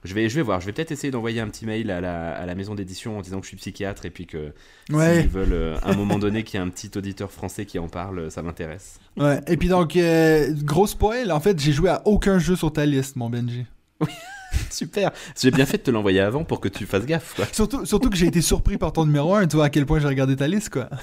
[0.04, 0.60] je vais, je vais voir.
[0.60, 3.20] Je vais peut-être essayer d'envoyer un petit mail à la, à la maison d'édition en
[3.22, 4.52] disant que je suis psychiatre et puis que
[4.88, 7.78] s'ils veulent euh, à un moment donné qu'il y ait un petit auditeur français qui
[7.78, 8.98] en parle, ça m'intéresse.
[9.16, 9.40] Ouais.
[9.46, 12.84] Et puis donc, euh, gros spoil, en fait, j'ai joué à aucun jeu sur ta
[12.84, 13.64] liste, mon Benji.
[14.00, 14.08] Oui.
[14.70, 15.12] Super.
[15.40, 17.40] J'ai bien fait de te l'envoyer avant pour que tu fasses gaffe.
[17.52, 19.98] Surtout, surtout que j'ai été surpris par ton numéro 1, tu vois à quel point
[19.98, 20.90] j'ai regardé ta liste, quoi.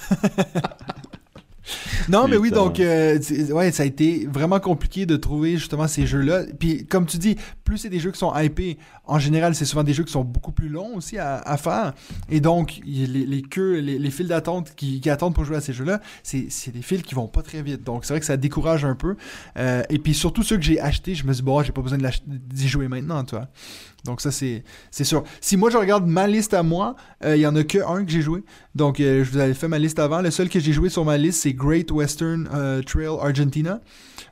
[2.10, 3.18] non, mais oui, donc, euh,
[3.50, 6.42] ouais, ça a été vraiment compliqué de trouver justement ces jeux-là.
[6.58, 9.84] Puis, comme tu dis, plus c'est des jeux qui sont hypés, en général, c'est souvent
[9.84, 11.94] des jeux qui sont beaucoup plus longs aussi à, faire.
[12.28, 15.72] Et donc, les, les queues, les, les files d'attente qui, attendent pour jouer à ces
[15.72, 17.84] jeux-là, c'est des files qui vont pas très vite.
[17.84, 19.16] Donc, c'est vrai que ça décourage un peu.
[19.56, 21.98] Euh, et puis, surtout ceux que j'ai achetés, je me dis, bon, j'ai pas besoin
[22.26, 23.48] d'y jouer maintenant, toi.
[24.04, 24.64] Donc ça, c'est
[25.02, 25.24] sûr.
[25.40, 28.04] Si moi, je regarde ma liste à moi, euh, il y en a que un
[28.04, 28.42] que j'ai joué.
[28.74, 30.22] Donc, euh, je vous avais fait ma liste avant.
[30.22, 33.80] Le seul que j'ai joué sur ma liste, c'est Great Western euh, Trail Argentina.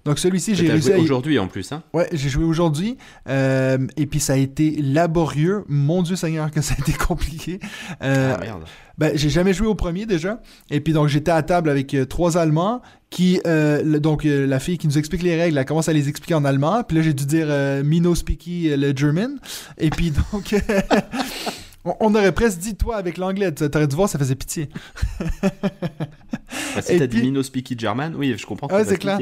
[0.05, 1.83] Donc celui-ci, j'ai réussi joué aujourd'hui en plus, hein?
[1.93, 2.97] Ouais, j'ai joué aujourd'hui.
[3.27, 5.65] et puis ça a été laborieux.
[5.69, 7.61] Mon Dieu Seigneur, que ça a été compliqué.
[8.01, 8.65] ah merde.
[8.97, 10.41] Ben, j'ai jamais joué au premier déjà.
[10.71, 14.79] Et puis donc j'étais à table avec trois Allemands qui euh, donc euh, la fille
[14.79, 17.15] qui nous explique les règles elle commence à les expliquer en allemand puis là j'ai
[17.15, 19.39] dû dire euh, Mino speaky le German
[19.79, 20.55] et puis donc
[21.85, 24.69] on, aurait presque dit toi avec l'anglais t'aurais dû voir ça faisait pitié
[26.75, 29.19] bah, si t'as dit Mino speaky German oui je comprends ouais, c'est clair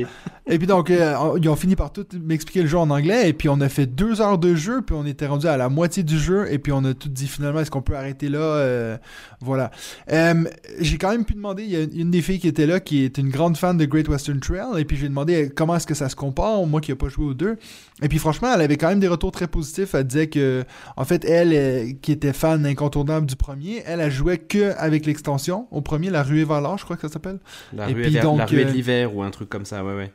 [0.47, 3.49] et puis donc ils ont fini par tout m'expliquer le jeu en anglais et puis
[3.49, 6.19] on a fait deux heures de jeu puis on était rendu à la moitié du
[6.19, 8.99] jeu et puis on a tout dit finalement est-ce qu'on peut arrêter là
[9.41, 9.71] voilà
[10.79, 13.05] j'ai quand même pu demander il y a une des filles qui était là qui
[13.05, 14.81] est une grande fan de Great Western Trail.
[14.81, 16.97] Et puis, je lui ai demandé comment est-ce que ça se compare, moi qui n'ai
[16.97, 17.57] pas joué aux deux.
[18.03, 19.95] Et puis, franchement, elle avait quand même des retours très positifs.
[19.95, 20.65] Elle disait que,
[20.97, 25.07] en fait, elle, euh, qui était fan incontournable du premier, elle, a joué que avec
[25.07, 25.67] l'extension.
[25.71, 27.39] Au premier, la ruée vers l'or, je crois que ça s'appelle.
[27.73, 30.13] La, ruée, la ruée de euh, l'hiver ou un truc comme ça, ouais, ouais.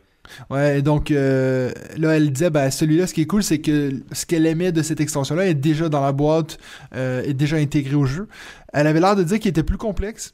[0.49, 4.25] Ouais, donc euh, là, elle disait, ben, celui-là, ce qui est cool, c'est que ce
[4.25, 6.57] qu'elle aimait de cette extension-là est déjà dans la boîte,
[6.93, 8.27] est déjà intégré au jeu.
[8.73, 10.33] Elle avait l'air de dire qu'il était plus complexe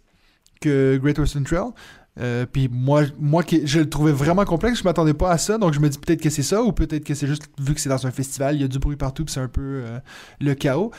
[0.61, 1.71] que Great Western Trail,
[2.19, 5.73] euh, puis moi, moi je le trouvais vraiment complexe, je m'attendais pas à ça, donc
[5.73, 7.89] je me dis peut-être que c'est ça, ou peut-être que c'est juste vu que c'est
[7.89, 9.99] dans un festival, il y a du bruit partout, puis c'est un peu euh,
[10.39, 10.91] le chaos.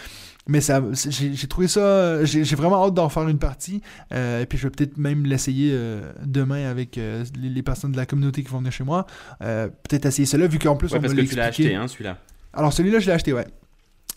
[0.48, 3.82] Mais ça, j'ai trouvé ça, j'ai vraiment hâte d'en faire une partie,
[4.12, 5.78] euh, et puis je vais peut-être même l'essayer
[6.24, 9.06] demain avec les, personnes de la communauté qui vont venir chez moi.
[9.40, 12.18] peut-être essayer cela, vu qu'en plus ouais, on parce que tu l'as acheté, hein, celui-là.
[12.52, 13.46] Alors celui-là, je l'ai acheté, ouais.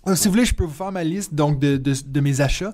[0.08, 2.42] Euh, si vous voulez, je peux vous faire ma liste donc, de, de, de mes
[2.42, 2.74] achats.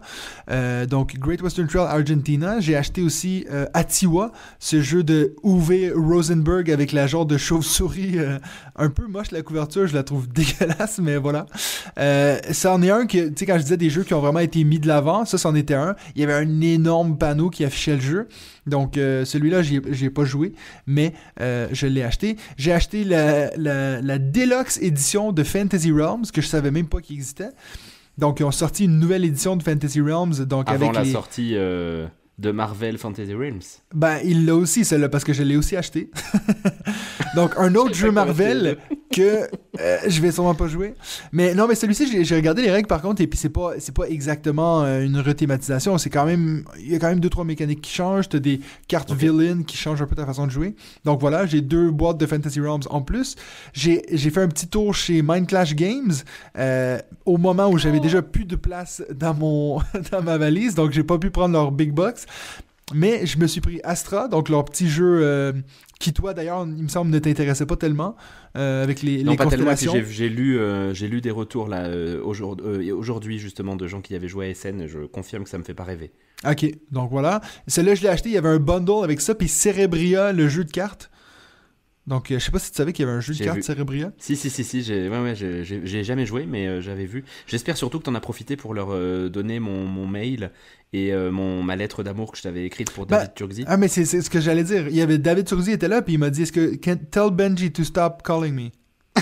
[0.50, 2.60] Euh, donc, Great Western Trail Argentina.
[2.60, 8.18] J'ai acheté aussi euh, Atiwa, ce jeu de Uwe Rosenberg avec la genre de chauve-souris
[8.18, 8.40] euh,
[8.78, 9.88] un peu moche, la couverture.
[9.88, 11.46] Je la trouve dégueulasse, mais voilà.
[12.00, 14.22] Euh, ça en est un que, tu sais, quand je disais des jeux qui ont
[14.22, 15.96] vraiment été mis de l'avant, ça, c'en était un.
[16.16, 18.28] Il y avait un énorme panneau qui affichait le jeu.
[18.68, 20.54] Donc, euh, celui-là, j'y ai pas joué,
[20.86, 22.36] mais euh, je l'ai acheté.
[22.58, 27.16] J'ai acheté la, la, Deluxe édition de Fantasy Realms, que je savais même pas qu'il
[27.16, 27.50] existait.
[28.18, 30.46] Donc, ils ont sorti une nouvelle édition de Fantasy Realms.
[30.46, 32.08] Donc, Avant avec la sortie euh,
[32.40, 33.62] de Marvel Fantasy Realms.
[33.94, 36.12] Ben, il l'a aussi, celle-là, parce que je l'ai aussi acheté.
[37.36, 38.78] Donc, un autre jeu Marvel
[39.12, 39.48] que
[39.80, 40.94] euh, je vais sûrement pas jouer.
[41.32, 43.94] Mais non, mais celui-ci, j'ai regardé les règles par contre, et puis c'est pas, c'est
[43.94, 45.98] pas exactement euh, une rethématisation.
[45.98, 48.30] C'est quand même, il y a quand même deux trois mécaniques qui changent.
[48.30, 50.76] T'as des cartes villains qui changent un peu ta façon de jouer.
[51.06, 53.36] Donc voilà, j'ai deux boîtes de Fantasy Realms en plus.
[53.74, 56.14] J'ai fait un petit tour chez Mind Clash Games
[56.58, 58.04] euh, au moment où j'avais oh.
[58.04, 59.80] déjà plus de place dans mon
[60.12, 62.26] dans ma valise, donc j'ai pas pu prendre leur big box.
[62.94, 65.52] Mais je me suis pris Astra, donc leur petit jeu euh,
[66.00, 68.16] qui, toi d'ailleurs, il me semble, ne t'intéressait pas tellement
[68.56, 69.72] euh, avec les, non, les pas tellement.
[69.72, 70.10] constellations.
[70.10, 71.90] J'ai lu, euh, j'ai lu des retours là
[72.24, 74.88] aujourd'hui, aujourd'hui justement de gens qui avaient joué à SN.
[74.88, 76.12] Je confirme que ça me fait pas rêver.
[76.48, 77.42] Ok, donc voilà.
[77.68, 80.64] Celle-là, je l'ai acheté, il y avait un bundle avec ça, puis Cerebria, le jeu
[80.64, 81.10] de cartes.
[82.08, 83.62] Donc, euh, je sais pas si tu savais qu'il y avait un jeu de cartes.
[83.62, 84.14] Cerebria.
[84.18, 87.26] Si, si, si, si, j'ai ouais, ouais, j'ai- jamais joué, mais euh, j'avais vu.
[87.48, 90.52] J'espère surtout que tu en as profité pour leur euh, donner mon, mon mail
[90.94, 93.66] et euh, mon, ma lettre d'amour que je t'avais écrite pour Bah, David Turgzy.
[93.68, 94.88] Ah, mais c'est c'est ce que j'allais dire.
[94.88, 97.30] Il y avait David Turzi était là, puis il m'a dit Est-ce que can, tell
[97.30, 98.70] Benji to stop calling me?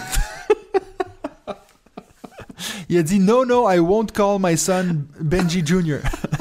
[2.87, 5.97] Il a dit No, no, I won't call my son Benji Jr.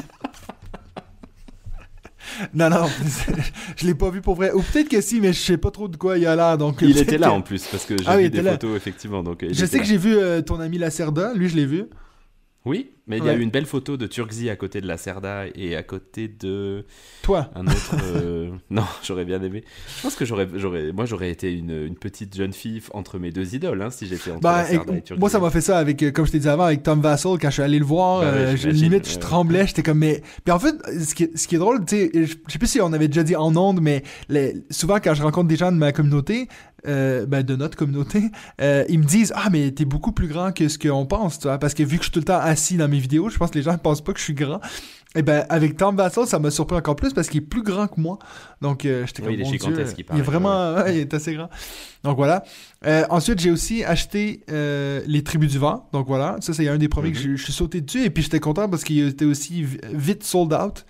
[2.53, 2.85] non, non,
[3.77, 4.51] je l'ai pas vu pour vrai.
[4.51, 6.57] Ou peut-être que si, mais je sais pas trop de quoi il a l'air.
[6.57, 8.51] Donc il était là que- en plus, parce que j'ai Ah vu des là.
[8.51, 9.23] photos, effectivement.
[9.23, 9.89] Donc, euh, Je sais que là.
[9.89, 11.85] j'ai vu euh, ton ami Lacerda, lui je l'ai vu.
[12.65, 14.97] Oui, mais il y a eu une belle photo de Turgzy à côté de la
[14.97, 16.83] Cerda et à côté de
[17.21, 17.51] Toi.
[17.53, 17.95] un autre.
[18.03, 19.63] euh, Non, j'aurais bien aimé.
[19.97, 23.29] Je pense que j'aurais, j'aurais, moi j'aurais été une, une petite jeune fille entre mes
[23.31, 25.61] deux idoles, hein, si j'étais entre Bah, la Cerda et- et moi, ça m'a fait
[25.61, 27.77] ça avec, euh, comme je t'ai dit avant, avec Tom Vassell, quand je suis allé
[27.77, 30.23] le voir, Bah euh, je- limite, je tremblais, j'étais comme, mais.
[30.43, 32.57] Puis en fait, ce qui est, ce qui est drôle, tu sais, je je sais
[32.57, 35.55] plus si on avait déjà dit en ondes, mais les- souvent quand je rencontre des
[35.57, 36.47] gens de ma communauté,
[36.87, 38.23] euh, ben, de notre communauté,
[38.61, 41.47] euh, ils me disent, ah, mais t'es beaucoup plus grand que ce qu'on pense, tu
[41.47, 43.37] vois, parce que vu que je suis tout le temps assis dans mes vidéos, je
[43.37, 44.59] pense que les gens ne pensent pas que je suis grand.
[45.17, 47.87] Et ben, avec Tom Vassell, ça m'a surpris encore plus parce qu'il est plus grand
[47.87, 48.19] que moi.
[48.61, 51.13] Donc, euh, j'étais Oui, comme, il est Dieu, il il est vraiment, ouais, il est
[51.13, 51.49] assez grand.
[52.03, 52.43] Donc voilà.
[52.85, 55.87] Euh, ensuite, j'ai aussi acheté Les Tribus du Vent.
[55.93, 57.23] Donc voilà, ça c'est un des premiers que Mhm.
[57.23, 58.03] je, je suis sauté dessus.
[58.03, 60.85] Et puis j'étais content parce qu'il était aussi vi- vite sold out.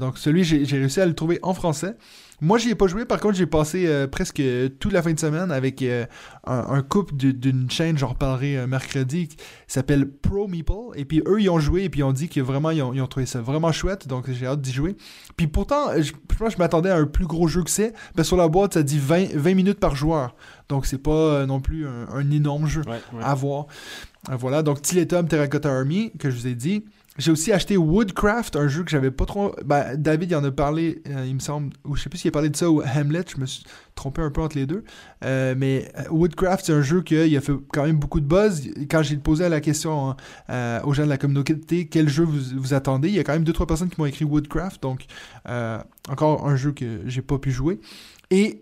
[0.00, 1.96] Donc celui, j'ai réussi à le trouver en français.
[2.40, 3.04] Moi, j'y ai pas joué.
[3.04, 4.40] Par contre, j'ai passé euh, presque
[4.78, 6.06] toute la fin de semaine avec euh,
[6.46, 10.72] un, un couple d'une chaîne, j'en reparlerai euh, mercredi, qui s'appelle Pro Meeple.
[10.94, 12.94] Et puis eux, ils ont joué et puis ils ont dit que vraiment, ils ont,
[12.94, 14.06] ils ont trouvé ça vraiment chouette.
[14.06, 14.96] Donc j'ai hâte d'y jouer.
[15.36, 17.92] Puis pourtant, je, je pense que je m'attendais à un plus gros jeu que c'est.
[18.14, 20.36] Ben, sur la boîte, ça dit 20, 20 minutes par joueur.
[20.68, 23.24] Donc c'est pas non plus un, un énorme jeu Ouais, ouais.
[23.24, 23.66] à voir.
[24.30, 26.84] Voilà, donc Tiletum Terracotta Army, que je vous ai dit.
[27.18, 29.52] J'ai aussi acheté Woodcraft, un jeu que j'avais pas trop.
[29.64, 32.28] Ben, David il en a parlé, euh, il me semble, ou je sais plus s'il
[32.28, 33.64] a parlé de ça ou Hamlet, je me suis
[33.96, 34.84] trompé un peu entre les deux.
[35.24, 38.70] Euh, mais euh, Woodcraft, c'est un jeu qui a fait quand même beaucoup de buzz.
[38.88, 40.14] Quand j'ai posé la question
[40.48, 43.32] hein, aux gens de la communauté, quel jeu vous, vous attendez, il y a quand
[43.32, 45.06] même deux trois personnes qui m'ont écrit Woodcraft, donc
[46.08, 47.80] encore un jeu que j'ai pas pu jouer.
[48.30, 48.60] Et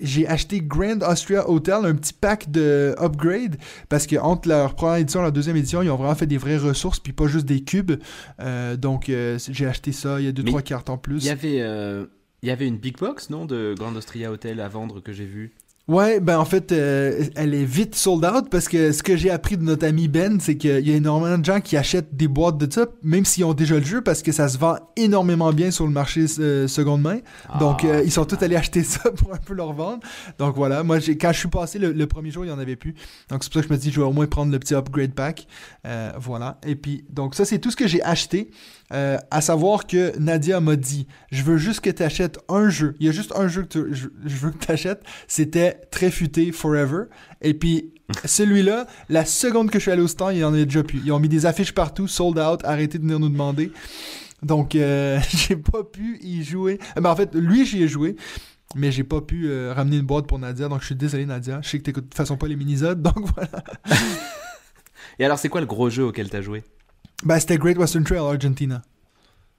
[0.00, 3.56] j'ai acheté Grand Austria Hotel, un petit pack de upgrade,
[3.88, 6.38] parce que entre leur première édition et leur deuxième édition, ils ont vraiment fait des
[6.38, 7.92] vraies ressources, puis pas juste des cubes.
[8.40, 11.24] Euh, donc euh, j'ai acheté ça, il y a deux, Mais trois cartes en plus.
[11.24, 12.06] Il y avait, euh,
[12.42, 15.26] il y avait une big box, non, de Grand Austria Hotel à vendre que j'ai
[15.26, 15.54] vu?
[15.86, 19.28] Ouais, ben en fait, euh, elle est vite sold out parce que ce que j'ai
[19.30, 22.26] appris de notre ami Ben, c'est qu'il y a énormément de gens qui achètent des
[22.26, 25.52] boîtes de ça, même s'ils ont déjà le jeu, parce que ça se vend énormément
[25.52, 27.18] bien sur le marché euh, seconde main.
[27.60, 30.00] Donc, Ah, euh, ils sont tous allés acheter ça pour un peu leur vendre.
[30.38, 30.82] Donc, voilà.
[30.84, 32.94] Moi, j'ai- quand je suis passé le, le premier jour, il n'y en avait plus.
[33.28, 34.74] Donc, c'est pour ça que je me dis, je vais au moins prendre le petit
[34.74, 35.46] upgrade pack.
[35.86, 36.56] Euh, voilà.
[36.66, 38.50] Et puis, donc, ça, c'est tout ce que j'ai acheté.
[38.94, 42.94] Euh, à savoir que Nadia m'a dit, je veux juste que tu achètes un jeu.
[43.00, 45.02] Il y a juste un jeu que tu- je, je veux que tu achètes.
[45.26, 47.04] C'était Très futé Forever.
[47.42, 47.92] Et puis,
[48.24, 51.00] celui-là, la seconde que je suis allé au stand, il y en avait déjà plus.
[51.04, 53.72] Ils ont mis des affiches partout, sold out, arrêtez de venir nous demander.
[54.42, 56.78] Donc, euh, j'ai pas pu y jouer.
[56.96, 58.14] Euh, Ben, en fait, lui, j'y ai joué.
[58.76, 61.60] Mais j'ai pas pu euh, ramener une boîte pour Nadia, donc je suis désolé Nadia.
[61.62, 63.62] Je sais que t'écoutes de toute façon pas les minisodes, donc voilà.
[65.18, 66.64] Et alors, c'est quoi le gros jeu auquel t'as joué?
[67.24, 68.82] Ben c'était Great Western Trail Argentina.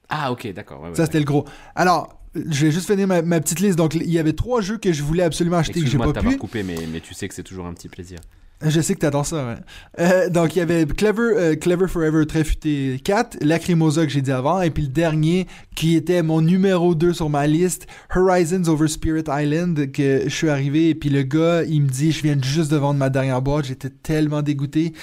[0.10, 0.82] Ah, ok, d'accord.
[0.82, 1.46] ouais, ouais, Ça c'était le gros.
[1.74, 3.78] Alors, je vais juste finir ma, ma petite liste.
[3.78, 6.38] Donc il y avait trois jeux que je voulais absolument acheter que j'ai pas pu.
[6.38, 8.20] coupé, mais, mais tu sais que c'est toujours un petit plaisir.
[8.70, 9.56] Je sais que t'adores ça, ouais.
[10.00, 14.22] Euh, donc, il y avait Clever, euh, Clever Forever très futé 4, Lacrimosa que j'ai
[14.22, 18.68] dit avant, et puis le dernier qui était mon numéro 2 sur ma liste, Horizons
[18.68, 22.24] Over Spirit Island, que je suis arrivé, et puis le gars, il me dit, je
[22.24, 24.94] viens juste de vendre ma dernière boîte, j'étais tellement dégoûté.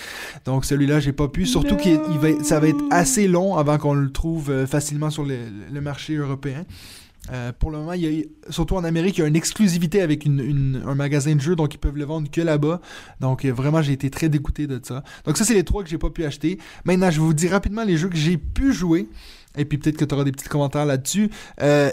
[0.45, 1.47] Donc, celui-là, j'ai pas pu.
[1.47, 5.81] Surtout que ça va être assez long avant qu'on le trouve euh, facilement sur le
[5.81, 6.65] marché européen.
[7.31, 7.93] Euh, pour le moment,
[8.51, 11.79] surtout en Amérique, il y a une exclusivité avec un magasin de jeux, donc ils
[11.79, 12.81] peuvent le vendre que là-bas.
[13.21, 15.05] Donc euh, vraiment, j'ai été très dégoûté de ça.
[15.25, 16.59] Donc ça, c'est les trois que j'ai pas pu acheter.
[16.85, 19.09] Maintenant, je vous dis rapidement les jeux que j'ai pu jouer.
[19.57, 21.31] Et puis peut-être que tu auras des petits commentaires là-dessus.
[21.61, 21.91] Euh,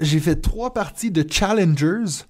[0.00, 2.24] j'ai fait trois parties de Challengers.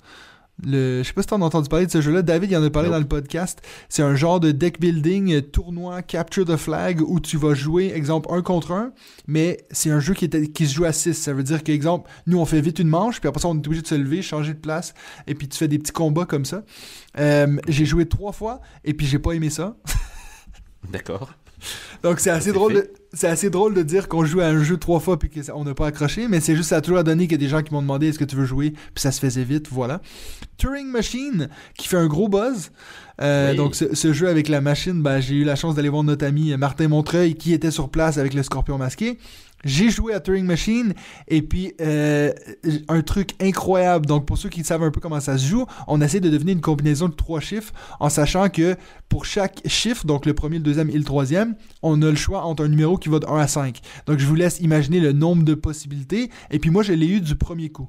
[0.65, 2.23] Le, je sais pas si t'en as entendu parler de ce jeu-là.
[2.23, 2.95] David il en a parlé Nope.
[2.97, 3.61] dans le podcast.
[3.89, 7.91] C'est un genre de deck building, euh, tournoi, capture the flag, où tu vas jouer,
[7.95, 8.93] exemple, un contre un,
[9.27, 11.15] mais c'est un jeu qui se joue à 6.
[11.15, 13.67] Ça veut dire qu'exemple, nous on fait vite une manche, puis après ça on est
[13.67, 14.95] obligé de se lever, changer de place,
[15.27, 16.63] et puis tu fais des petits combats comme ça.
[17.19, 19.77] Euh, j'ai joué trois fois, et puis j'ai pas aimé ça.
[20.93, 21.33] D'accord.
[22.03, 22.75] Donc c'est assez drôle.
[22.75, 25.65] de- C'est assez drôle de dire qu'on joue à un jeu trois fois puis qu'on
[25.65, 27.61] n'a pas accroché, mais c'est juste ça a toujours donné qu'il y a des gens
[27.63, 30.01] qui m'ont demandé est-ce que tu veux jouer, puis ça se faisait vite, voilà.
[30.57, 32.71] Turing Machine qui fait un gros buzz.
[33.21, 33.57] Euh, Oui.
[33.59, 36.25] Donc ce, ce jeu avec la machine, ben, j'ai eu la chance d'aller voir notre
[36.25, 39.19] ami Martin Montreuil qui était sur place avec le Scorpion masqué.
[39.65, 40.95] J'ai joué à Turing Machine
[41.29, 42.33] et puis euh,
[42.89, 44.07] un truc incroyable.
[44.07, 46.53] Donc pour ceux qui savent un peu comment ça se joue, on essaie de deviner
[46.53, 48.77] une combinaison de trois chiffres en sachant que
[49.09, 52.45] pour chaque chiffre, donc le premier, le deuxième et le troisième, on a le choix
[52.45, 53.81] entre un numéro qui va de 1 à 5.
[54.07, 56.31] Donc je vous laisse imaginer le nombre de possibilités.
[56.51, 57.89] Et puis moi je l'ai eu du premier coup.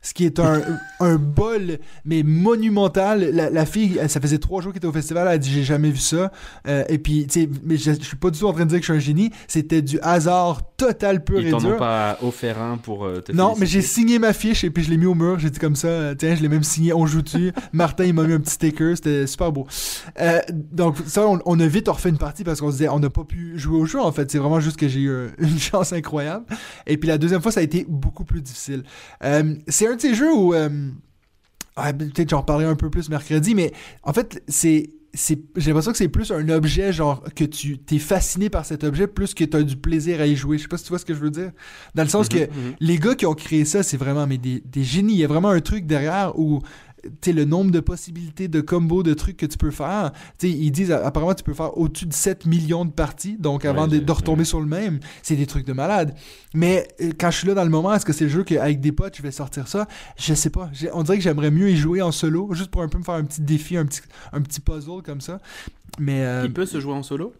[0.00, 0.62] Ce qui est un,
[1.00, 3.30] un bol, mais monumental.
[3.32, 5.50] La, la fille, elle- ça faisait trois jours qu'elle était au festival, elle a dit
[5.52, 6.30] j'ai jamais vu ça.
[6.66, 8.70] Euh, et puis, tu sais, mais je, je suis pas du tout en train de
[8.70, 9.30] dire que je suis un génie.
[9.48, 11.76] C'était du hasard total pur Ils et dur.
[11.76, 14.90] pas offert un pour euh, te Non, mais j'ai signé ma fiche et puis je
[14.90, 15.38] l'ai mis au mur.
[15.38, 17.52] J'ai dit comme ça, euh, tiens, je l'ai même signé, on joue dessus.
[17.72, 19.66] Martin, il m'a mis un petit sticker, c'était super beau.
[20.20, 23.00] Euh, donc, ça, on, on a vite refait une partie parce qu'on se disait, on
[23.00, 24.30] n'a pas pu jouer au jeu en fait.
[24.30, 26.44] C'est vraiment juste que j'ai eu une chance incroyable.
[26.86, 28.84] Et puis la deuxième fois, ça a été beaucoup plus difficile.
[29.66, 30.54] C'est un de ces jeux où.
[30.54, 30.68] euh,
[31.76, 33.72] ah, Peut-être j'en reparlerai un peu plus mercredi, mais
[34.02, 34.90] en fait, c'est.
[35.14, 38.84] c'est- J'ai l'impression que c'est plus un objet, genre, que tu t'es fasciné par cet
[38.84, 40.58] objet, plus que tu as du plaisir à y jouer.
[40.58, 41.50] Je sais pas si tu vois ce que je veux dire.
[41.94, 42.74] Dans le sens que Mhm, mhm.
[42.80, 45.14] les gars qui ont créé ça, c'est vraiment mais des, des génies.
[45.14, 46.60] Il y a vraiment un truc derrière où
[47.22, 50.12] sais, le nombre de possibilités de combos, de trucs que tu peux faire.
[50.38, 53.88] Sais, ils disent apparemment tu peux faire au-dessus de 7 millions de parties, donc avant
[53.88, 54.44] Ouais, de, retomber ouais.
[54.44, 56.14] sur le même, c'est des trucs de malade.
[56.54, 58.80] Mais euh, quand je suis là dans le moment, est-ce que c'est le jeu qu'avec
[58.80, 59.86] des potes je vais sortir ça?
[60.18, 60.70] Je sais pas.
[60.92, 63.14] On dirait que j'aimerais mieux y jouer en solo, juste pour un peu me faire
[63.14, 64.00] un petit défi, un petit,
[64.32, 65.38] un petit puzzle comme ça.
[65.98, 67.32] Mais euh, Il peut se jouer en solo?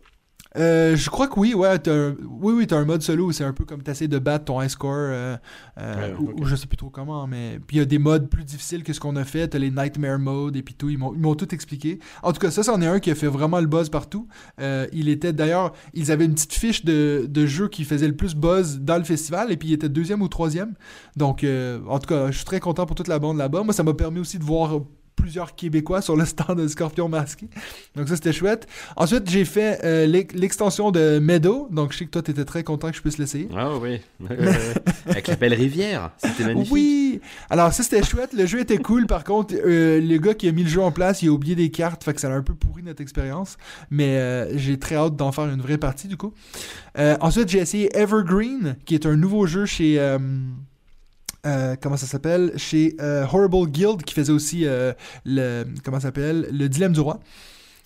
[0.57, 3.45] Euh, je crois que oui, ouais, un- oui, oui, t'as un mode solo où c'est
[3.45, 5.37] un peu comme t'essaies de battre ton high score, euh,
[5.79, 6.41] euh, Ouais, ou, ok.
[6.41, 8.83] ou je sais plus trop comment, mais puis il y a des modes plus difficiles
[8.83, 11.55] que ce qu'on a fait, t'as les nightmare modes et puis tout, ils m'ont tout
[11.55, 11.99] expliqué.
[12.23, 14.27] En tout cas, ça, c'en est un qui a fait vraiment le buzz partout.
[14.93, 18.35] Il était d'ailleurs, ils avaient une petite fiche de, de jeu qui faisait le plus
[18.35, 20.75] buzz dans le festival et puis il était deuxième ou troisième.
[21.17, 23.63] Donc, euh, en tout cas, je suis très content pour toute la bande là-bas.
[23.63, 24.81] Moi, ça m'a permis aussi de voir
[25.21, 27.49] plusieurs Québécois sur le stand de Scorpion Masqué.
[27.97, 28.67] Donc ça, c'était chouette.
[28.97, 31.69] Ensuite, j'ai fait euh, l'ex- l'extension de Meadow.
[31.71, 33.49] Donc je sais que toi, t'étais très content que je puisse l'essayer.
[33.57, 34.01] Ah oui.
[34.21, 34.37] Ouais.
[35.07, 36.11] Avec la belle rivière.
[36.19, 36.73] C'était magnifique.
[36.73, 37.21] Oui!
[37.51, 38.33] Alors ça, c'était chouette.
[38.33, 39.07] Le jeu était cool.
[39.07, 41.55] Par contre, euh, le gars qui a mis le jeu en place, il a oublié
[41.55, 42.05] des cartes.
[42.05, 43.57] Fait que ça a un peu pourri notre expérience.
[43.91, 46.33] Mais euh, j'ai très hâte d'en faire une vraie partie, du coup.
[46.99, 49.99] Euh, ensuite, j'ai essayé Evergreen, qui est un nouveau jeu chez...
[51.49, 54.93] euh, comment ça s'appelle chez euh, Horrible Guild qui faisait aussi euh,
[55.25, 57.19] le comment ça s'appelle le dilemme du roi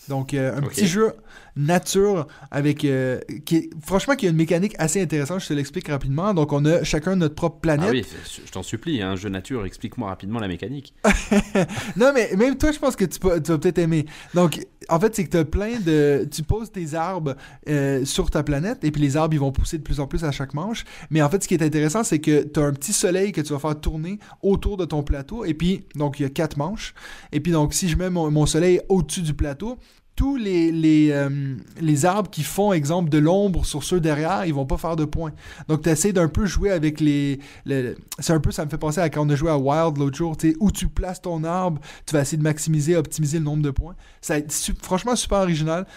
[0.08, 1.12] donc euh, un petit jeu
[1.54, 5.86] nature avec euh, qui est- franchement qui a une mécanique assez intéressante je te l'explique
[5.88, 8.04] rapidement donc on a chacun notre propre planète Ah oui,
[8.46, 10.92] je t'en supplie, un jeu nature, explique-moi rapidement la mécanique.
[11.96, 14.06] non, mais même toi, je pense que tu, peux- tu vas peut-être aimer.
[14.34, 16.28] Donc, en fait, c'est que plein de.
[16.30, 17.36] Tu poses tes arbres
[17.68, 20.30] euh, sur ta planète et puis les arbres, vont pousser de plus en plus à
[20.30, 20.84] chaque manche.
[21.10, 23.40] Mais en fait, ce qui est intéressant, c'est que tu as un petit soleil que
[23.40, 25.44] tu vas faire tourner autour de ton plateau.
[25.44, 26.94] Et puis, donc, il y a quatre manches.
[27.32, 29.78] Et puis, donc, si je mets mon soleil au-dessus du plateau,
[30.22, 34.54] tous les, les, euh, les arbres qui font, exemple, de l'ombre sur ceux derrière, ils
[34.54, 35.32] vont pas faire de points.
[35.66, 37.40] Donc, tu essaies d'un peu jouer avec les.
[37.66, 39.96] le- c'est un peu, ça me fait penser à quand on a joué à Wild
[39.98, 43.44] l'autre jour, tu où tu places ton arbre, tu vas essayer de maximiser, optimiser le
[43.44, 43.96] nombre de points.
[44.20, 45.88] Ça su- franchement super original.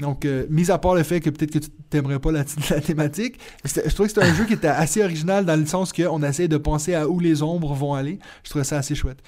[0.00, 2.80] Donc, euh, mis à part le fait que peut-être que tu t'aimerais pas la, la
[2.80, 6.20] thématique, je trouvais que c'était un jeu qui était assez original dans le sens qu'on
[6.24, 8.18] essaie de penser à où les ombres vont aller.
[8.42, 9.18] Je trouvais ça assez chouette.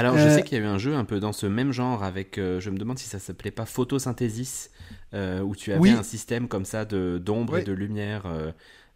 [0.00, 1.72] Alors, je Euh, sais qu'il y a eu un jeu un peu dans ce même
[1.72, 4.70] genre avec, euh, je me demande si ça s'appelait pas Photosynthesis,
[5.12, 5.90] euh, où tu avais Oui.
[5.90, 8.22] un système comme ça de d'ombre et de lumière.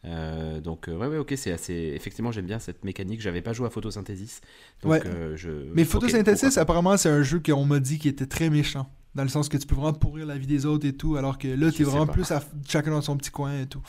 [0.07, 1.93] euh, donc, euh, ouais, ouais, ok, c'est assez.
[1.95, 3.21] Effectivement, j'aime bien cette mécanique.
[3.21, 4.41] J'avais pas joué à Photosynthesis.
[4.83, 5.03] Donc, Ouais.
[5.07, 5.51] euh, je...
[5.75, 8.89] Mais Photosynthesis, apparemment, c'est un jeu qu'on m'a dit qui était très méchant.
[9.15, 11.39] Dans le sens que tu peux vraiment pourrir la vie des autres et tout, alors
[11.39, 12.13] que là, tu es vraiment pas.
[12.15, 13.81] plus à chacun dans son petit coin et tout.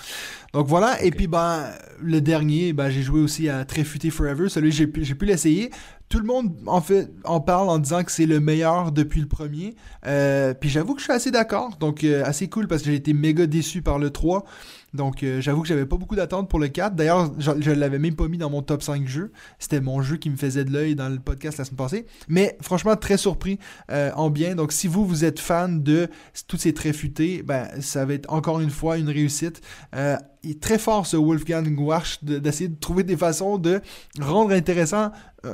[0.54, 4.50] Donc voilà, et puis ben, le dernier, ben, j'ai joué aussi à Tréfuté Forever.
[4.50, 5.72] Celui, j'ai pu, j'ai pu l'essayer.
[6.08, 9.28] Tout le monde en fait en parle en disant que c'est le meilleur depuis le
[9.28, 9.76] premier.
[10.06, 11.78] Euh, puis j'avoue que je suis assez d'accord.
[11.80, 14.46] Donc euh, assez cool parce que j'ai été méga déçu par le 3.
[14.96, 16.96] Donc euh, j'avoue que j'avais pas beaucoup d'attentes pour le 4.
[16.96, 19.32] D'ailleurs, je, je l'avais même pas mis dans mon top 5 jeux.
[19.60, 22.06] C'était mon jeu qui me faisait de l'œil dans le podcast la semaine passée.
[22.28, 23.60] Mais franchement, très surpris
[23.92, 24.56] euh, en bien.
[24.56, 26.08] Donc si vous, vous êtes fan de
[26.48, 26.96] tous ces traits
[27.44, 29.62] ben, ça va être encore une fois une réussite.
[29.96, 33.82] Euh, il est très fort ce Wolfgang Warsch de- d'essayer de trouver des façons de
[34.20, 35.12] rendre intéressant
[35.46, 35.54] euh,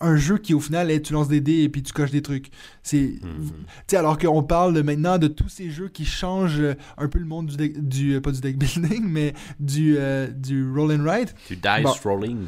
[0.00, 2.22] un jeu qui au final est tu lances des dés et puis tu coches des
[2.22, 2.50] trucs.
[2.82, 3.96] C'est Mhm.
[3.98, 7.46] alors qu'on parle maintenant de tous ces jeux qui changent euh, un peu le monde
[7.46, 11.34] du, deck- du euh, pas du deck building, mais du, euh, du roll and write.
[11.48, 11.94] Du dice Bon.
[12.10, 12.46] rolling.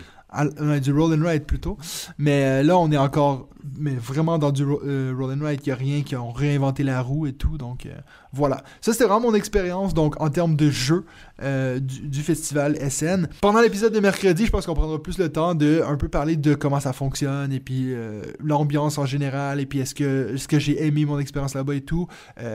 [0.80, 1.78] Du roll and write plutôt.
[2.18, 5.66] Mais euh, là, on est encore mais vraiment dans du euh, roll and write.
[5.66, 7.58] Il n'y a rien qui ont réinventé la roue et tout.
[7.58, 7.94] Donc euh,
[8.32, 8.62] voilà.
[8.80, 11.04] Ça, c'était vraiment mon expérience donc en termes de jeu
[11.40, 13.28] du, festival SN.
[13.40, 16.36] Pendant l'épisode de mercredi, je pense qu'on prendra plus le temps de un peu parler
[16.36, 17.94] de comment ça fonctionne et puis
[18.42, 21.74] l'ambiance en général et puis est-ce que, est -ce que j'ai aimé mon expérience là-bas
[21.76, 22.08] et tout.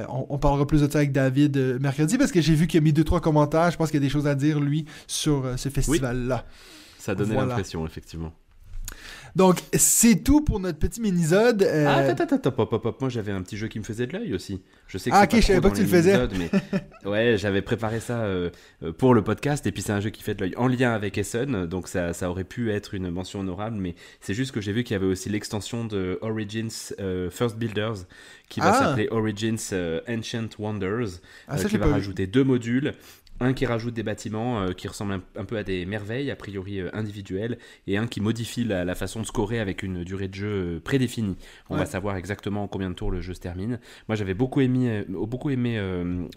[0.09, 2.93] On, parlera plus de ça avec David mercredi parce que j'ai vu qu'il a mis
[2.93, 3.71] deux trois commentaires.
[3.71, 6.45] Je pense qu'il y a des choses à dire lui sur ce festival-là.
[7.03, 8.31] Ça donnait l'impression, effectivement.
[9.35, 11.63] Donc, c'est tout pour notre petit mini-zode.
[11.63, 14.07] Euh, ah, attends, attends, attends, pop, pop, Moi, j'avais un petit jeu qui me faisait
[14.07, 14.61] de l'œil aussi.
[14.87, 16.17] Je sais que ah, ok, je savais pas que tu le faisais.
[16.39, 16.49] Mais...
[17.09, 18.51] ouais, j'avais préparé ça euh,
[18.83, 19.67] euh, pour le podcast.
[19.67, 21.65] Et puis, c'est un jeu qui fait de l'œil en lien avec Essen.
[21.65, 23.75] Donc, ça, ça aurait pu être une mention honorable.
[23.75, 26.93] Mais c'est juste que j'ai vu qu'il y avait aussi l'extension de Origins
[27.31, 28.05] First Builders
[28.47, 28.79] qui va ah.
[28.79, 29.57] s'appeler Origins
[30.07, 31.19] Ancient Wonders.
[31.49, 32.93] Ah, qui va rajouter deux modules
[33.39, 36.79] un qui rajoute des bâtiments euh, qui ressemblent un, peu à des merveilles, a priori
[36.79, 37.57] euh, individuelles,
[37.87, 41.35] et un qui modifie la, façon de scorer avec une durée de jeu euh, prédéfinie.
[41.69, 43.79] On va savoir exactement combien de tours le jeu se termine.
[44.07, 45.81] Moi j'avais beaucoup aimé, beaucoup aimé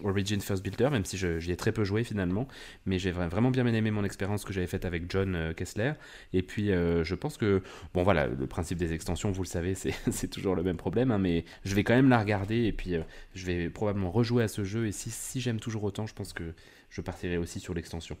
[0.03, 2.47] Origin First Builder, même si j'y ai très peu joué finalement,
[2.85, 5.93] mais j'ai vraiment bien aimé mon expérience que j'avais faite avec John Kessler.
[6.33, 7.61] Et puis je pense que,
[7.93, 9.75] bon voilà, le principe des extensions, vous le savez,
[10.11, 12.95] c'est toujours le même problème, hein, mais je vais quand même la regarder, et puis
[13.35, 16.33] je vais probablement rejouer à ce jeu, et si, si j'aime toujours autant, je pense
[16.33, 16.53] que
[16.89, 18.17] je partirai aussi sur l'extension.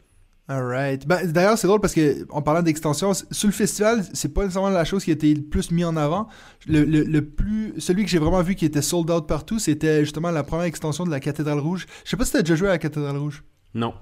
[0.49, 1.05] Alright.
[1.05, 4.69] Ben, D'ailleurs, c'est drôle parce que en parlant d'extension, sur le festival, c'est pas nécessairement
[4.69, 6.29] la chose qui a été le plus mis en avant.
[6.67, 10.31] Le, le, plus, celui que j'ai vraiment vu qui était sold out partout, c'était justement
[10.31, 11.85] la première extension de la Cathédrale Rouge.
[12.05, 13.43] Je sais pas si t'as déjà joué à la Cathédrale Rouge.
[13.73, 13.93] Non.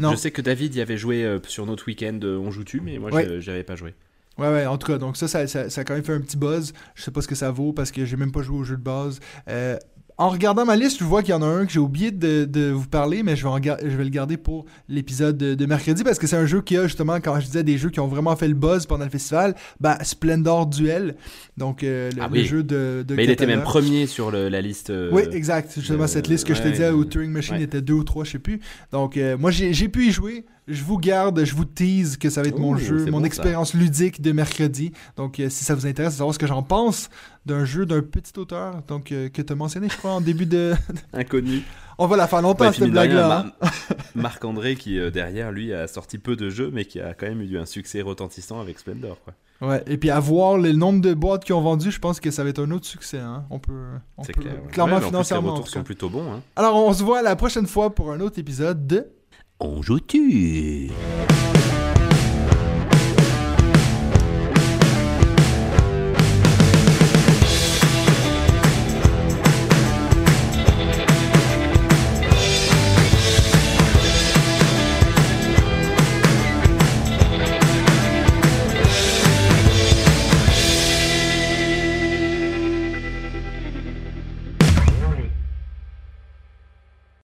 [0.00, 0.10] non.
[0.10, 2.98] Je sais que David y avait joué euh, sur notre week-end euh, On joue-tu, mais
[2.98, 3.94] moi j'avais pas joué.
[4.38, 6.38] Ouais, ouais, en tout cas, donc ça ça, ça, a quand même fait un petit
[6.38, 6.72] buzz.
[6.94, 8.76] Je sais pas ce que ça vaut parce que j'ai même pas joué au jeu
[8.76, 9.20] de base.
[9.48, 9.76] Euh,
[10.18, 12.70] en regardant ma liste, je vois qu'il y en a un que j'ai oublié de,
[12.70, 16.26] vous parler, mais je vais, je vais le garder pour l'épisode de, mercredi parce que
[16.26, 18.48] c'est un jeu qui a justement, quand je disais des jeux qui ont vraiment fait
[18.48, 21.16] le buzz pendant le festival, bah, Splendor Duel.
[21.56, 23.04] Donc, euh, le, ah jeu de.
[23.10, 24.90] mais il était même premier sur la liste.
[24.90, 25.72] Euh, oui, exact.
[25.74, 28.32] Justement, cette liste que je te disais où Turing Machine était deux ou trois, je
[28.32, 28.60] sais plus.
[28.92, 32.42] Donc, euh, moi, j'ai pu y jouer je vous garde, je vous tease que ça
[32.42, 34.92] va être mon jeu, mon expérience ludique de mercredi.
[35.16, 37.10] Donc, euh, si ça vous intéresse de savoir ce que j'en pense
[37.46, 40.46] d'un jeu d'un petit auteur, donc euh, que tu as mentionné, je crois, en début
[40.46, 40.74] de.
[41.12, 41.62] Inconnu.
[41.98, 43.52] On va la faire longtemps, cette blague-là.
[43.60, 43.68] Hein.
[44.14, 47.42] Marc-André, qui euh, derrière lui a sorti peu de jeux, mais qui a quand même
[47.42, 49.18] eu un succès retentissant avec Splendor.
[49.24, 49.34] Quoi.
[49.68, 52.30] Ouais, et puis à voir le nombre de boîtes qui ont vendu, je pense que
[52.30, 53.18] ça va être un autre succès.
[53.18, 53.44] Hein.
[53.50, 53.86] On peut,
[54.16, 55.48] on peut clair, clairement financièrement.
[55.48, 56.32] les retours sont plutôt bons.
[56.32, 56.42] Hein.
[56.56, 59.06] Alors, on se voit la prochaine fois pour un autre épisode de
[59.62, 60.90] on joue-tu?